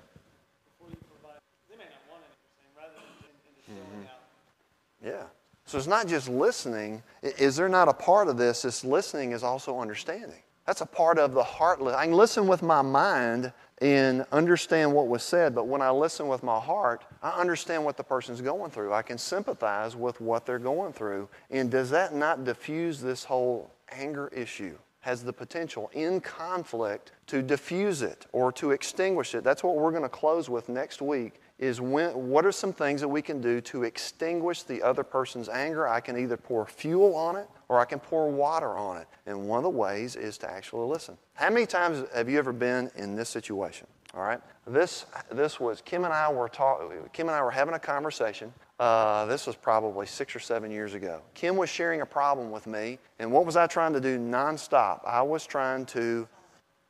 Mm-hmm. 3.71 5.07
Yeah. 5.07 5.25
So 5.67 5.77
it's 5.77 5.87
not 5.87 6.09
just 6.09 6.31
listening. 6.31 7.03
Is 7.23 7.57
there 7.57 7.69
not 7.69 7.89
a 7.89 7.93
part 7.93 8.29
of 8.29 8.39
this? 8.39 8.63
This 8.63 8.85
listening 8.85 9.33
is 9.33 9.43
also 9.43 9.79
understanding. 9.79 10.39
That's 10.65 10.81
a 10.81 10.87
part 10.87 11.19
of 11.19 11.35
the 11.35 11.45
heart. 11.45 11.83
I 11.83 12.07
can 12.07 12.15
listen 12.15 12.47
with 12.47 12.63
my 12.63 12.81
mind 12.81 13.53
and 13.83 14.25
understand 14.33 14.95
what 14.95 15.09
was 15.09 15.23
said, 15.23 15.55
but 15.55 15.67
when 15.67 15.83
I 15.83 15.91
listen 15.91 16.27
with 16.27 16.43
my 16.43 16.59
heart, 16.59 17.05
I 17.23 17.39
understand 17.39 17.85
what 17.85 17.99
the 17.99 18.03
person's 18.03 18.41
going 18.41 18.71
through. 18.71 18.95
I 18.95 19.03
can 19.03 19.19
sympathize 19.19 19.95
with 19.95 20.23
what 20.23 20.47
they're 20.47 20.59
going 20.59 20.95
through. 20.95 21.29
And 21.51 21.71
does 21.71 21.91
that 21.91 22.15
not 22.15 22.45
diffuse 22.45 23.03
this 23.03 23.25
whole 23.25 23.71
anger 23.93 24.29
issue? 24.29 24.79
Has 25.07 25.23
the 25.23 25.33
potential 25.33 25.89
in 25.93 26.21
conflict 26.21 27.13
to 27.29 27.41
diffuse 27.41 28.03
it 28.03 28.27
or 28.33 28.51
to 28.51 28.73
extinguish 28.73 29.37
it. 29.37 29.45
That's 29.45 29.63
what 29.63 29.77
we're 29.77 29.93
going 29.93 30.03
to 30.03 30.09
close 30.09 30.51
with 30.51 30.69
next 30.69 31.01
week 31.01 31.41
is 31.61 31.81
when, 31.81 32.11
what 32.29 32.45
are 32.45 32.51
some 32.51 32.73
things 32.73 33.03
that 33.03 33.09
we 33.09 33.23
can 33.23 33.41
do 33.41 33.61
to 33.61 33.85
extinguish 33.85 34.65
the 34.65 34.83
other 34.83 35.05
person's 35.05 35.49
anger? 35.49 35.87
I 35.87 36.01
can 36.01 36.19
either 36.19 36.37
pour 36.37 36.67
fuel 36.67 37.15
on 37.15 37.37
it 37.37 37.49
or 37.69 37.79
I 37.79 37.85
can 37.85 38.01
pour 38.01 38.29
water 38.29 38.77
on 38.77 38.97
it. 38.97 39.07
And 39.27 39.49
one 39.49 39.59
of 39.59 39.63
the 39.63 39.71
ways 39.71 40.17
is 40.17 40.39
to 40.39 40.51
actually 40.51 40.89
listen. 40.89 41.17
How 41.35 41.51
many 41.51 41.67
times 41.67 42.05
have 42.13 42.29
you 42.29 42.41
ever 42.41 42.53
been 42.53 42.91
in 42.97 43.15
this 43.15 43.29
situation? 43.29 43.87
All 44.17 44.23
right. 44.23 44.41
This 44.67 45.05
this 45.31 45.61
was 45.61 45.83
Kim 45.85 46.05
and 46.05 46.13
I 46.13 46.33
were 46.33 46.49
talking. 46.49 46.91
Kim 47.13 47.29
and 47.29 47.37
I 47.37 47.43
were 47.43 47.51
having 47.51 47.75
a 47.75 47.79
conversation. 47.79 48.53
Uh, 48.81 49.27
this 49.27 49.47
was 49.47 49.57
probably 49.57 50.07
six 50.07 50.35
or 50.35 50.39
seven 50.39 50.71
years 50.71 50.95
ago. 50.95 51.21
Kim 51.35 51.57
was 51.57 51.69
sharing 51.69 52.01
a 52.01 52.07
problem 52.07 52.51
with 52.51 52.67
me, 52.67 52.99
and 53.19 53.31
what 53.31 53.45
was 53.45 53.57
I 53.57 53.67
trying 53.67 53.93
to 53.93 54.01
do 54.01 54.19
nonstop? 54.19 55.01
I 55.07 55.21
was 55.23 55.47
trying 55.47 55.85
to. 55.87 56.27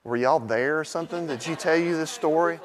Were 0.05 0.17
y'all 0.17 0.39
there 0.39 0.79
or 0.79 0.85
something? 0.85 1.27
Did 1.27 1.43
she 1.43 1.57
tell 1.57 1.77
you 1.77 1.97
this 1.97 2.13
story? 2.13 2.61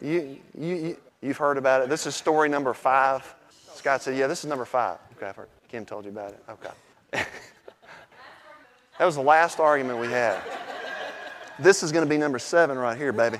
You, 0.00 0.38
you, 0.58 0.74
you 0.74 0.96
you've 1.20 1.36
heard 1.36 1.58
about 1.58 1.82
it. 1.82 1.90
This 1.90 2.06
is 2.06 2.14
story 2.14 2.48
number 2.48 2.72
five. 2.72 3.34
Scott 3.74 4.00
said, 4.00 4.16
"Yeah, 4.16 4.28
this 4.28 4.44
is 4.44 4.46
number 4.46 4.64
five. 4.64 4.98
Okay, 5.16 5.26
I've 5.26 5.36
heard. 5.36 5.48
Kim 5.68 5.84
told 5.84 6.06
you 6.06 6.10
about 6.10 6.30
it. 6.30 6.42
Okay. 6.48 6.70
that 8.98 9.04
was 9.04 9.16
the 9.16 9.22
last 9.22 9.60
argument 9.60 9.98
we 9.98 10.06
had. 10.06 10.40
This 11.58 11.82
is 11.82 11.92
going 11.92 12.04
to 12.04 12.08
be 12.08 12.18
number 12.18 12.38
seven 12.38 12.78
right 12.78 12.96
here, 12.96 13.12
baby. 13.12 13.38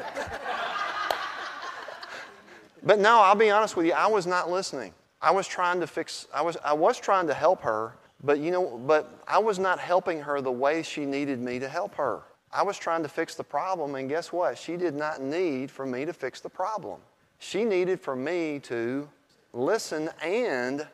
But 2.87 3.01
no, 3.01 3.21
I'll 3.21 3.35
be 3.35 3.51
honest 3.51 3.77
with 3.77 3.85
you, 3.85 3.93
I 3.93 4.07
was 4.07 4.29
not 4.29 4.49
listening. 4.49 4.95
I 5.21 5.33
was 5.33 5.49
trying 5.49 5.81
to 5.81 5.89
fix, 5.89 6.29
I 6.33 6.41
was, 6.41 6.57
I 6.65 6.73
was 6.73 7.01
trying 7.01 7.27
to 7.27 7.35
help 7.35 7.61
her, 7.63 7.95
but 8.23 8.39
you 8.39 8.53
know, 8.53 8.81
but 8.87 9.11
I 9.27 9.39
was 9.39 9.59
not 9.59 9.81
helping 9.81 10.21
her 10.21 10.41
the 10.41 10.53
way 10.53 10.85
she 10.85 11.05
needed 11.05 11.41
me 11.41 11.59
to 11.59 11.69
help 11.69 11.97
her. 11.97 12.23
I 12.53 12.63
was 12.63 12.79
trying 12.79 13.03
to 13.03 13.09
fix 13.09 13.35
the 13.35 13.43
problem, 13.43 13.97
and 13.97 14.09
guess 14.09 14.33
what? 14.33 14.57
She 14.57 14.77
did 14.77 14.95
not 14.95 15.21
need 15.21 15.69
for 15.69 15.85
me 15.85 16.05
to 16.05 16.13
fix 16.13 16.41
the 16.41 16.49
problem. 16.49 17.01
She 17.41 17.65
needed 17.65 18.01
for 18.01 18.15
me 18.15 18.61
to 18.61 19.09
listen 19.53 20.09
and 20.23 20.87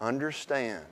understand. 0.00 0.84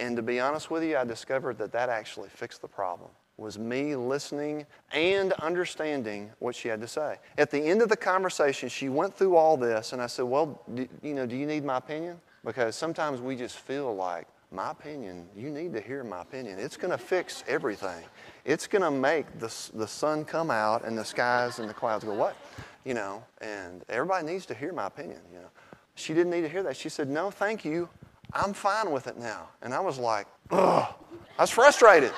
And 0.00 0.16
to 0.16 0.22
be 0.22 0.40
honest 0.40 0.72
with 0.72 0.82
you, 0.82 0.96
I 0.96 1.04
discovered 1.04 1.56
that 1.58 1.70
that 1.70 1.88
actually 1.88 2.30
fixed 2.30 2.62
the 2.62 2.68
problem 2.68 3.10
was 3.40 3.58
me 3.58 3.96
listening 3.96 4.66
and 4.92 5.32
understanding 5.34 6.30
what 6.38 6.54
she 6.54 6.68
had 6.68 6.80
to 6.82 6.86
say. 6.86 7.16
At 7.38 7.50
the 7.50 7.58
end 7.58 7.80
of 7.80 7.88
the 7.88 7.96
conversation, 7.96 8.68
she 8.68 8.90
went 8.90 9.16
through 9.16 9.34
all 9.34 9.56
this, 9.56 9.94
and 9.94 10.02
I 10.02 10.06
said, 10.06 10.26
Well, 10.26 10.62
do, 10.74 10.86
you 11.02 11.14
know, 11.14 11.26
do 11.26 11.34
you 11.34 11.46
need 11.46 11.64
my 11.64 11.78
opinion? 11.78 12.20
Because 12.44 12.76
sometimes 12.76 13.20
we 13.20 13.36
just 13.36 13.56
feel 13.56 13.94
like, 13.94 14.26
my 14.52 14.70
opinion, 14.70 15.28
you 15.36 15.50
need 15.50 15.72
to 15.74 15.80
hear 15.80 16.02
my 16.04 16.22
opinion. 16.22 16.58
It's 16.58 16.76
going 16.76 16.90
to 16.90 16.98
fix 16.98 17.44
everything. 17.46 18.02
It's 18.44 18.66
going 18.66 18.82
to 18.82 18.90
make 18.90 19.38
the, 19.38 19.54
the 19.74 19.86
sun 19.86 20.24
come 20.24 20.50
out 20.50 20.84
and 20.84 20.98
the 20.98 21.04
skies 21.04 21.60
and 21.60 21.68
the 21.68 21.74
clouds 21.74 22.04
go, 22.04 22.12
What? 22.12 22.36
You 22.84 22.94
know, 22.94 23.24
and 23.40 23.84
everybody 23.88 24.26
needs 24.26 24.44
to 24.46 24.54
hear 24.54 24.72
my 24.72 24.86
opinion, 24.86 25.20
you 25.32 25.38
know. 25.38 25.48
She 25.94 26.14
didn't 26.14 26.30
need 26.30 26.42
to 26.42 26.48
hear 26.48 26.62
that. 26.62 26.76
She 26.76 26.90
said, 26.90 27.08
No, 27.08 27.30
thank 27.30 27.64
you. 27.64 27.88
I'm 28.32 28.52
fine 28.52 28.92
with 28.92 29.06
it 29.06 29.18
now. 29.18 29.48
And 29.62 29.72
I 29.72 29.80
was 29.80 29.98
like, 29.98 30.26
Ugh. 30.50 30.94
I 31.38 31.42
was 31.42 31.50
frustrated. 31.50 32.12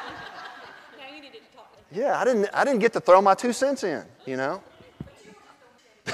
Yeah, 1.92 2.18
I 2.18 2.24
didn't, 2.24 2.48
I 2.54 2.64
didn't 2.64 2.80
get 2.80 2.94
to 2.94 3.00
throw 3.00 3.20
my 3.20 3.34
two 3.34 3.52
cents 3.52 3.84
in, 3.84 4.02
you 4.24 4.38
know? 4.38 4.62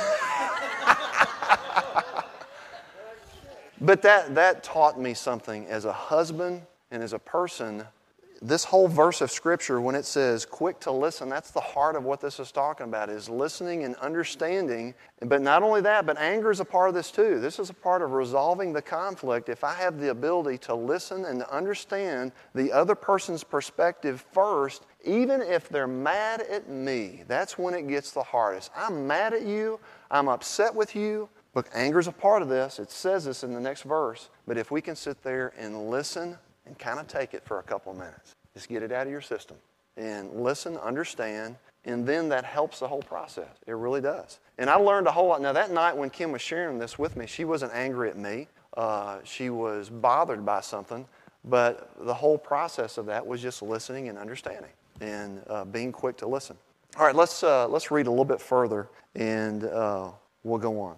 but 3.81 4.03
that, 4.03 4.35
that 4.35 4.65
taught 4.65 4.99
me 4.99 5.15
something 5.15 5.67
as 5.67 5.85
a 5.85 5.93
husband 5.93 6.63
and 6.91 7.03
as 7.03 7.13
a 7.13 7.19
person 7.19 7.85
this 8.41 8.65
whole 8.65 8.87
verse 8.87 9.21
of 9.21 9.31
scripture 9.31 9.81
when 9.81 9.95
it 9.95 10.05
says 10.05 10.45
quick 10.45 10.79
to 10.81 10.93
listen 10.93 11.29
that's 11.29 11.51
the 11.51 11.61
heart 11.61 11.97
of 11.97 12.05
what 12.05 12.21
this 12.21 12.39
is 12.39 12.53
talking 12.53 12.85
about 12.85 13.09
is 13.09 13.29
listening 13.29 13.85
and 13.85 13.97
understanding. 13.97 14.95
But 15.21 15.43
not 15.43 15.63
only 15.63 15.81
that 15.81 16.07
but 16.07 16.19
anger 16.19 16.51
is 16.51 16.61
a 16.61 16.65
part 16.65 16.89
of 16.89 16.95
this 16.95 17.11
too. 17.11 17.41
This 17.41 17.59
is 17.59 17.71
a 17.71 17.75
part 17.75 18.03
of 18.03 18.13
resolving 18.13 18.73
the 18.73 18.83
conflict. 18.83 19.49
If 19.49 19.65
i 19.65 19.75
have 19.75 19.99
the 19.99 20.11
ability 20.11 20.59
to 20.59 20.75
listen 20.75 21.25
and 21.25 21.41
to 21.41 21.55
understand 21.55 22.33
the 22.55 22.73
other 22.73 22.95
person's 22.95 23.43
perspective 23.43 24.25
first 24.33 24.87
even 25.05 25.41
if 25.41 25.69
they're 25.69 25.87
mad 25.87 26.41
at 26.43 26.69
me 26.69 27.25
that's 27.27 27.59
when 27.59 27.75
it 27.75 27.89
gets 27.89 28.13
the 28.13 28.23
hardest. 28.23 28.71
I'm 28.77 29.07
mad 29.07 29.35
at 29.35 29.43
you. 29.43 29.81
I'm 30.11 30.29
upset 30.29 30.75
with 30.75 30.95
you. 30.95 31.29
Look 31.55 31.69
anger 31.75 31.99
is 31.99 32.07
a 32.07 32.13
part 32.13 32.43
of 32.43 32.49
this. 32.49 32.79
It 32.79 32.91
says 32.91 33.25
this 33.25 33.43
in 33.43 33.53
the 33.53 33.61
next 33.61 33.83
verse. 33.83 34.31
But 34.47 34.59
if 34.59 34.71
we 34.71 34.81
can 34.81 34.95
sit 34.95 35.23
there 35.25 35.53
and 35.59 35.91
listen 35.91 36.39
and 36.69 36.79
kind 36.79 37.01
of 37.01 37.09
take 37.09 37.35
it 37.35 37.45
for 37.45 37.59
a 37.59 37.63
couple 37.63 37.93
of 37.93 37.99
minutes. 37.99 38.35
Just 38.55 38.69
get 38.69 38.83
it 38.83 38.93
out 38.93 39.07
of 39.07 39.11
your 39.11 39.21
system 39.21 39.57
and 39.97 40.33
listen, 40.41 40.77
understand, 40.79 41.57
and 41.85 42.07
then 42.07 42.29
that 42.29 42.45
helps 42.45 42.79
the 42.79 42.89
whole 42.89 43.03
process. 43.03 43.49
It 43.67 43.73
really 43.73 44.01
does. 44.01 44.39
And 44.59 44.71
I 44.71 44.77
learned 44.77 45.07
a 45.07 45.11
whole 45.11 45.29
lot. 45.29 45.41
Now, 45.41 45.53
that 45.53 45.71
night 45.73 45.97
when 45.97 46.11
Kim 46.11 46.33
was 46.33 46.43
sharing 46.43 46.79
this 46.79 46.99
with 46.99 47.17
me, 47.17 47.27
she 47.27 47.45
wasn't 47.45 47.73
angry 47.75 48.09
at 48.09 48.17
me. 48.17 48.47
Uh, 48.77 49.19
she 49.25 49.51
was 49.51 49.91
bothered 49.91 50.45
by 50.47 50.61
something, 50.61 51.07
but 51.45 51.91
the 52.01 52.15
whole 52.15 52.39
process 52.39 52.99
of 52.99 53.07
that 53.07 53.27
was 53.27 53.43
just 53.43 53.63
listening 53.63 54.09
and 54.09 54.19
understanding 54.19 54.71
and 55.01 55.43
uh, 55.49 55.65
being 55.65 55.91
quick 55.91 56.17
to 56.19 56.27
listen. 56.27 56.57
All 56.97 57.05
right, 57.05 57.15
let's, 57.15 57.43
uh, 57.43 57.67
let's 57.69 57.91
read 57.91 58.07
a 58.07 58.11
little 58.11 58.25
bit 58.25 58.41
further 58.41 58.89
and 59.15 59.65
uh, 59.65 60.11
we'll 60.45 60.59
go 60.59 60.81
on. 60.81 60.97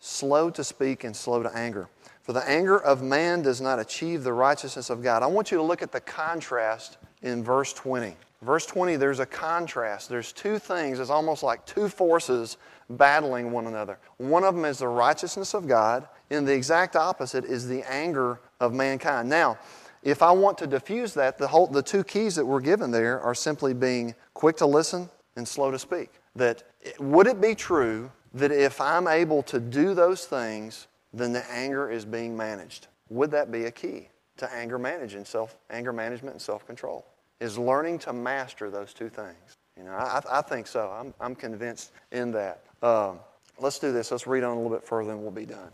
Slow 0.00 0.50
to 0.50 0.64
speak 0.64 1.04
and 1.04 1.14
slow 1.14 1.42
to 1.42 1.54
anger. 1.56 1.88
For 2.22 2.32
the 2.32 2.48
anger 2.48 2.78
of 2.78 3.02
man 3.02 3.42
does 3.42 3.60
not 3.60 3.78
achieve 3.78 4.24
the 4.24 4.32
righteousness 4.32 4.90
of 4.90 5.02
God. 5.02 5.22
I 5.22 5.26
want 5.26 5.50
you 5.50 5.56
to 5.58 5.62
look 5.62 5.82
at 5.82 5.92
the 5.92 6.00
contrast 6.00 6.98
in 7.22 7.44
verse 7.44 7.72
20. 7.72 8.16
Verse 8.42 8.64
20, 8.64 8.96
there's 8.96 9.20
a 9.20 9.26
contrast. 9.26 10.08
There's 10.08 10.32
two 10.32 10.58
things. 10.58 10.98
It's 10.98 11.10
almost 11.10 11.42
like 11.42 11.66
two 11.66 11.88
forces 11.88 12.56
battling 12.88 13.52
one 13.52 13.66
another. 13.66 13.98
One 14.16 14.44
of 14.44 14.54
them 14.54 14.64
is 14.64 14.78
the 14.78 14.88
righteousness 14.88 15.52
of 15.52 15.68
God, 15.68 16.08
and 16.30 16.48
the 16.48 16.54
exact 16.54 16.96
opposite 16.96 17.44
is 17.44 17.68
the 17.68 17.82
anger 17.82 18.40
of 18.58 18.72
mankind. 18.72 19.28
Now, 19.28 19.58
if 20.02 20.22
I 20.22 20.30
want 20.32 20.56
to 20.58 20.66
diffuse 20.66 21.12
that, 21.14 21.36
the, 21.36 21.46
whole, 21.46 21.66
the 21.66 21.82
two 21.82 22.02
keys 22.02 22.34
that 22.36 22.46
we're 22.46 22.60
given 22.60 22.90
there 22.90 23.20
are 23.20 23.34
simply 23.34 23.74
being 23.74 24.14
quick 24.32 24.56
to 24.56 24.66
listen 24.66 25.10
and 25.36 25.46
slow 25.46 25.70
to 25.70 25.78
speak. 25.78 26.10
That 26.36 26.62
would 26.98 27.26
it 27.26 27.40
be 27.40 27.54
true 27.54 28.10
that 28.34 28.52
if 28.52 28.80
I'm 28.80 29.08
able 29.08 29.42
to 29.44 29.60
do 29.60 29.94
those 29.94 30.26
things, 30.26 30.86
then 31.12 31.32
the 31.32 31.48
anger 31.50 31.90
is 31.90 32.04
being 32.04 32.36
managed. 32.36 32.86
Would 33.08 33.30
that 33.32 33.50
be 33.50 33.64
a 33.64 33.70
key 33.70 34.08
to 34.36 34.52
anger 34.52 34.78
management, 34.78 35.26
self 35.26 35.56
anger 35.70 35.92
management 35.92 36.34
and 36.34 36.42
self 36.42 36.66
control? 36.66 37.04
Is 37.40 37.58
learning 37.58 37.98
to 38.00 38.12
master 38.12 38.70
those 38.70 38.92
two 38.92 39.08
things. 39.08 39.56
You 39.76 39.84
know, 39.84 39.92
I, 39.92 40.20
I 40.30 40.42
think 40.42 40.66
so. 40.66 40.90
I'm, 40.90 41.14
I'm 41.20 41.34
convinced 41.34 41.92
in 42.12 42.32
that. 42.32 42.62
Um, 42.82 43.18
let's 43.58 43.78
do 43.78 43.92
this. 43.92 44.10
Let's 44.10 44.26
read 44.26 44.44
on 44.44 44.52
a 44.52 44.60
little 44.60 44.76
bit 44.76 44.86
further 44.86 45.12
and 45.12 45.22
we'll 45.22 45.30
be 45.30 45.46
done. 45.46 45.70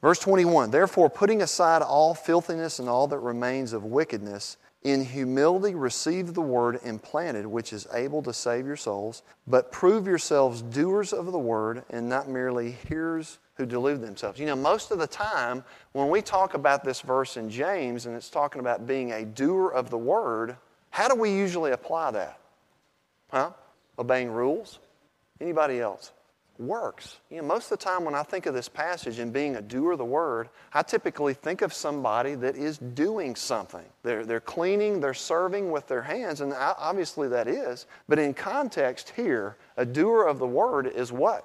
Verse 0.00 0.18
21 0.18 0.70
Therefore, 0.70 1.08
putting 1.10 1.42
aside 1.42 1.82
all 1.82 2.14
filthiness 2.14 2.78
and 2.78 2.88
all 2.88 3.06
that 3.08 3.18
remains 3.18 3.72
of 3.72 3.84
wickedness, 3.84 4.56
in 4.84 5.02
humility 5.02 5.74
receive 5.74 6.34
the 6.34 6.42
word 6.42 6.78
implanted, 6.84 7.46
which 7.46 7.72
is 7.72 7.88
able 7.94 8.22
to 8.22 8.32
save 8.32 8.66
your 8.66 8.76
souls, 8.76 9.22
but 9.46 9.72
prove 9.72 10.06
yourselves 10.06 10.60
doers 10.60 11.14
of 11.14 11.32
the 11.32 11.38
word 11.38 11.82
and 11.90 12.06
not 12.08 12.28
merely 12.28 12.72
hearers 12.88 13.38
who 13.54 13.64
delude 13.64 14.02
themselves. 14.02 14.38
You 14.38 14.46
know, 14.46 14.56
most 14.56 14.90
of 14.90 14.98
the 14.98 15.06
time 15.06 15.64
when 15.92 16.10
we 16.10 16.20
talk 16.20 16.54
about 16.54 16.84
this 16.84 17.00
verse 17.00 17.36
in 17.38 17.48
James 17.48 18.04
and 18.04 18.14
it's 18.14 18.28
talking 18.28 18.60
about 18.60 18.86
being 18.86 19.12
a 19.12 19.24
doer 19.24 19.70
of 19.70 19.88
the 19.88 19.98
word, 19.98 20.56
how 20.90 21.08
do 21.08 21.14
we 21.14 21.30
usually 21.30 21.72
apply 21.72 22.10
that? 22.10 22.38
Huh? 23.30 23.50
Obeying 23.98 24.30
rules? 24.30 24.80
Anybody 25.40 25.80
else? 25.80 26.12
Works. 26.58 27.18
You 27.30 27.38
know, 27.38 27.48
most 27.48 27.72
of 27.72 27.78
the 27.78 27.84
time 27.84 28.04
when 28.04 28.14
I 28.14 28.22
think 28.22 28.46
of 28.46 28.54
this 28.54 28.68
passage 28.68 29.18
and 29.18 29.32
being 29.32 29.56
a 29.56 29.62
doer 29.62 29.92
of 29.92 29.98
the 29.98 30.04
word, 30.04 30.48
I 30.72 30.82
typically 30.82 31.34
think 31.34 31.62
of 31.62 31.72
somebody 31.72 32.36
that 32.36 32.56
is 32.56 32.78
doing 32.78 33.34
something. 33.34 33.84
They're, 34.04 34.24
they're 34.24 34.40
cleaning, 34.40 35.00
they're 35.00 35.14
serving 35.14 35.72
with 35.72 35.88
their 35.88 36.02
hands, 36.02 36.40
and 36.40 36.52
obviously 36.52 37.26
that 37.28 37.48
is. 37.48 37.86
But 38.08 38.20
in 38.20 38.34
context 38.34 39.12
here, 39.16 39.56
a 39.76 39.84
doer 39.84 40.24
of 40.24 40.38
the 40.38 40.46
word 40.46 40.86
is 40.86 41.10
what? 41.10 41.44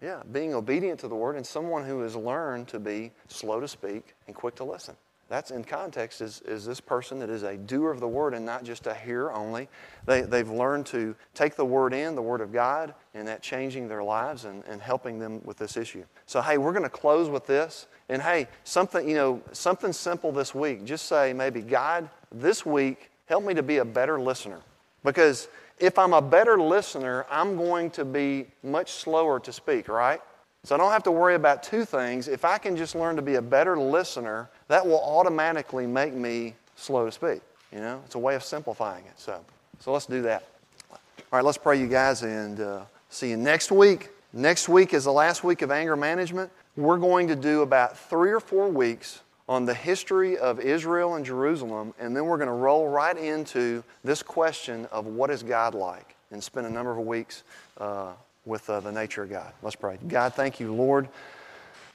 Yeah, 0.00 0.22
being 0.32 0.54
obedient 0.54 1.00
to 1.00 1.08
the 1.08 1.14
word 1.14 1.36
and 1.36 1.46
someone 1.46 1.84
who 1.84 2.00
has 2.00 2.16
learned 2.16 2.68
to 2.68 2.78
be 2.78 3.12
slow 3.28 3.60
to 3.60 3.68
speak 3.68 4.14
and 4.26 4.34
quick 4.34 4.54
to 4.56 4.64
listen. 4.64 4.96
That's 5.28 5.50
in 5.50 5.64
context 5.64 6.20
is, 6.20 6.40
is 6.42 6.64
this 6.64 6.80
person 6.80 7.18
that 7.18 7.30
is 7.30 7.42
a 7.42 7.56
doer 7.56 7.90
of 7.90 7.98
the 7.98 8.06
word 8.06 8.32
and 8.32 8.46
not 8.46 8.62
just 8.62 8.86
a 8.86 8.94
hearer 8.94 9.32
only. 9.32 9.68
They, 10.04 10.20
they've 10.20 10.48
learned 10.48 10.86
to 10.86 11.16
take 11.34 11.56
the 11.56 11.64
word 11.64 11.92
in, 11.92 12.14
the 12.14 12.22
word 12.22 12.40
of 12.40 12.52
God, 12.52 12.94
and 13.12 13.26
that 13.26 13.42
changing 13.42 13.88
their 13.88 14.04
lives 14.04 14.44
and, 14.44 14.62
and 14.66 14.80
helping 14.80 15.18
them 15.18 15.40
with 15.44 15.56
this 15.56 15.76
issue. 15.76 16.04
So, 16.26 16.40
hey, 16.40 16.58
we're 16.58 16.72
going 16.72 16.84
to 16.84 16.88
close 16.88 17.28
with 17.28 17.44
this. 17.44 17.88
And 18.08 18.22
hey, 18.22 18.46
something, 18.62 19.08
you 19.08 19.16
know, 19.16 19.42
something 19.50 19.92
simple 19.92 20.30
this 20.30 20.54
week. 20.54 20.84
Just 20.84 21.06
say 21.06 21.32
maybe, 21.32 21.60
God, 21.60 22.08
this 22.30 22.64
week, 22.64 23.10
help 23.26 23.44
me 23.44 23.52
to 23.54 23.64
be 23.64 23.78
a 23.78 23.84
better 23.84 24.20
listener. 24.20 24.60
Because 25.02 25.48
if 25.78 25.98
I'm 25.98 26.12
a 26.12 26.22
better 26.22 26.60
listener, 26.60 27.26
I'm 27.28 27.56
going 27.56 27.90
to 27.90 28.04
be 28.04 28.46
much 28.62 28.92
slower 28.92 29.40
to 29.40 29.52
speak, 29.52 29.88
right? 29.88 30.20
So 30.62 30.74
I 30.74 30.78
don't 30.78 30.90
have 30.90 31.04
to 31.04 31.12
worry 31.12 31.34
about 31.34 31.62
two 31.62 31.84
things. 31.84 32.28
If 32.28 32.44
I 32.44 32.58
can 32.58 32.76
just 32.76 32.94
learn 32.94 33.16
to 33.16 33.22
be 33.22 33.36
a 33.36 33.42
better 33.42 33.78
listener, 33.78 34.50
that 34.68 34.86
will 34.86 35.02
automatically 35.02 35.86
make 35.86 36.14
me 36.14 36.54
slow 36.76 37.06
to 37.06 37.12
speak. 37.12 37.40
You 37.72 37.80
know, 37.80 38.02
it's 38.04 38.14
a 38.14 38.18
way 38.18 38.34
of 38.34 38.42
simplifying 38.42 39.04
it. 39.04 39.18
So, 39.18 39.40
so 39.80 39.92
let's 39.92 40.06
do 40.06 40.22
that. 40.22 40.44
All 40.90 40.98
right, 41.32 41.44
let's 41.44 41.58
pray, 41.58 41.80
you 41.80 41.88
guys, 41.88 42.22
and 42.22 42.60
uh, 42.60 42.82
see 43.10 43.30
you 43.30 43.36
next 43.36 43.70
week. 43.70 44.10
Next 44.32 44.68
week 44.68 44.94
is 44.94 45.04
the 45.04 45.12
last 45.12 45.44
week 45.44 45.62
of 45.62 45.70
anger 45.70 45.96
management. 45.96 46.50
We're 46.76 46.98
going 46.98 47.28
to 47.28 47.36
do 47.36 47.62
about 47.62 47.98
three 47.98 48.32
or 48.32 48.40
four 48.40 48.68
weeks 48.68 49.22
on 49.48 49.64
the 49.64 49.74
history 49.74 50.36
of 50.38 50.60
Israel 50.60 51.14
and 51.14 51.24
Jerusalem, 51.24 51.94
and 51.98 52.16
then 52.16 52.26
we're 52.26 52.36
going 52.36 52.48
to 52.48 52.52
roll 52.52 52.88
right 52.88 53.16
into 53.16 53.82
this 54.04 54.22
question 54.22 54.86
of 54.90 55.06
what 55.06 55.30
is 55.30 55.42
God 55.42 55.74
like 55.74 56.16
and 56.30 56.42
spend 56.42 56.66
a 56.66 56.70
number 56.70 56.90
of 56.90 56.98
weeks 57.06 57.44
uh, 57.78 58.12
with 58.44 58.68
uh, 58.68 58.80
the 58.80 58.92
nature 58.92 59.22
of 59.22 59.30
God. 59.30 59.52
Let's 59.62 59.76
pray. 59.76 59.98
God, 60.08 60.34
thank 60.34 60.60
you, 60.60 60.74
Lord. 60.74 61.08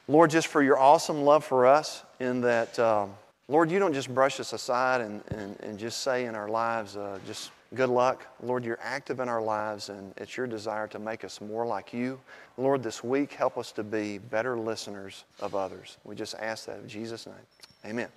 Lord, 0.08 0.30
just 0.30 0.48
for 0.48 0.62
your 0.62 0.78
awesome 0.78 1.24
love 1.24 1.44
for 1.44 1.66
us, 1.66 2.04
in 2.20 2.42
that, 2.42 2.78
um, 2.80 3.14
Lord, 3.48 3.72
you 3.72 3.80
don't 3.80 3.94
just 3.94 4.14
brush 4.14 4.40
us 4.40 4.54
aside 4.54 5.02
and, 5.02 5.24
and, 5.30 5.60
and 5.62 5.80
just 5.80 6.02
say 6.02 6.26
in 6.26 6.36
our 6.36 6.50
lives, 6.50 6.98
uh, 6.98 7.20
just 7.26 7.52
good 7.76 7.90
luck. 7.90 8.26
Lord, 8.44 8.66
you're 8.66 8.80
active 8.82 9.20
in 9.20 9.30
our 9.30 9.42
lives, 9.42 9.90
and 9.90 10.14
it's 10.18 10.36
your 10.36 10.48
desire 10.48 10.88
to 10.90 11.00
make 11.00 11.24
us 11.24 11.40
more 11.42 11.66
like 11.66 11.94
you. 11.94 12.20
Lord, 12.58 12.84
this 12.84 13.04
week, 13.04 13.34
help 13.34 13.58
us 13.58 13.72
to 13.74 13.84
be 13.84 14.18
better 14.18 14.58
listeners 14.58 15.24
of 15.40 15.56
others. 15.56 15.98
We 16.04 16.16
just 16.16 16.36
ask 16.36 16.66
that 16.66 16.80
in 16.80 16.88
Jesus' 16.88 17.26
name. 17.26 17.36
Amen. 17.86 18.10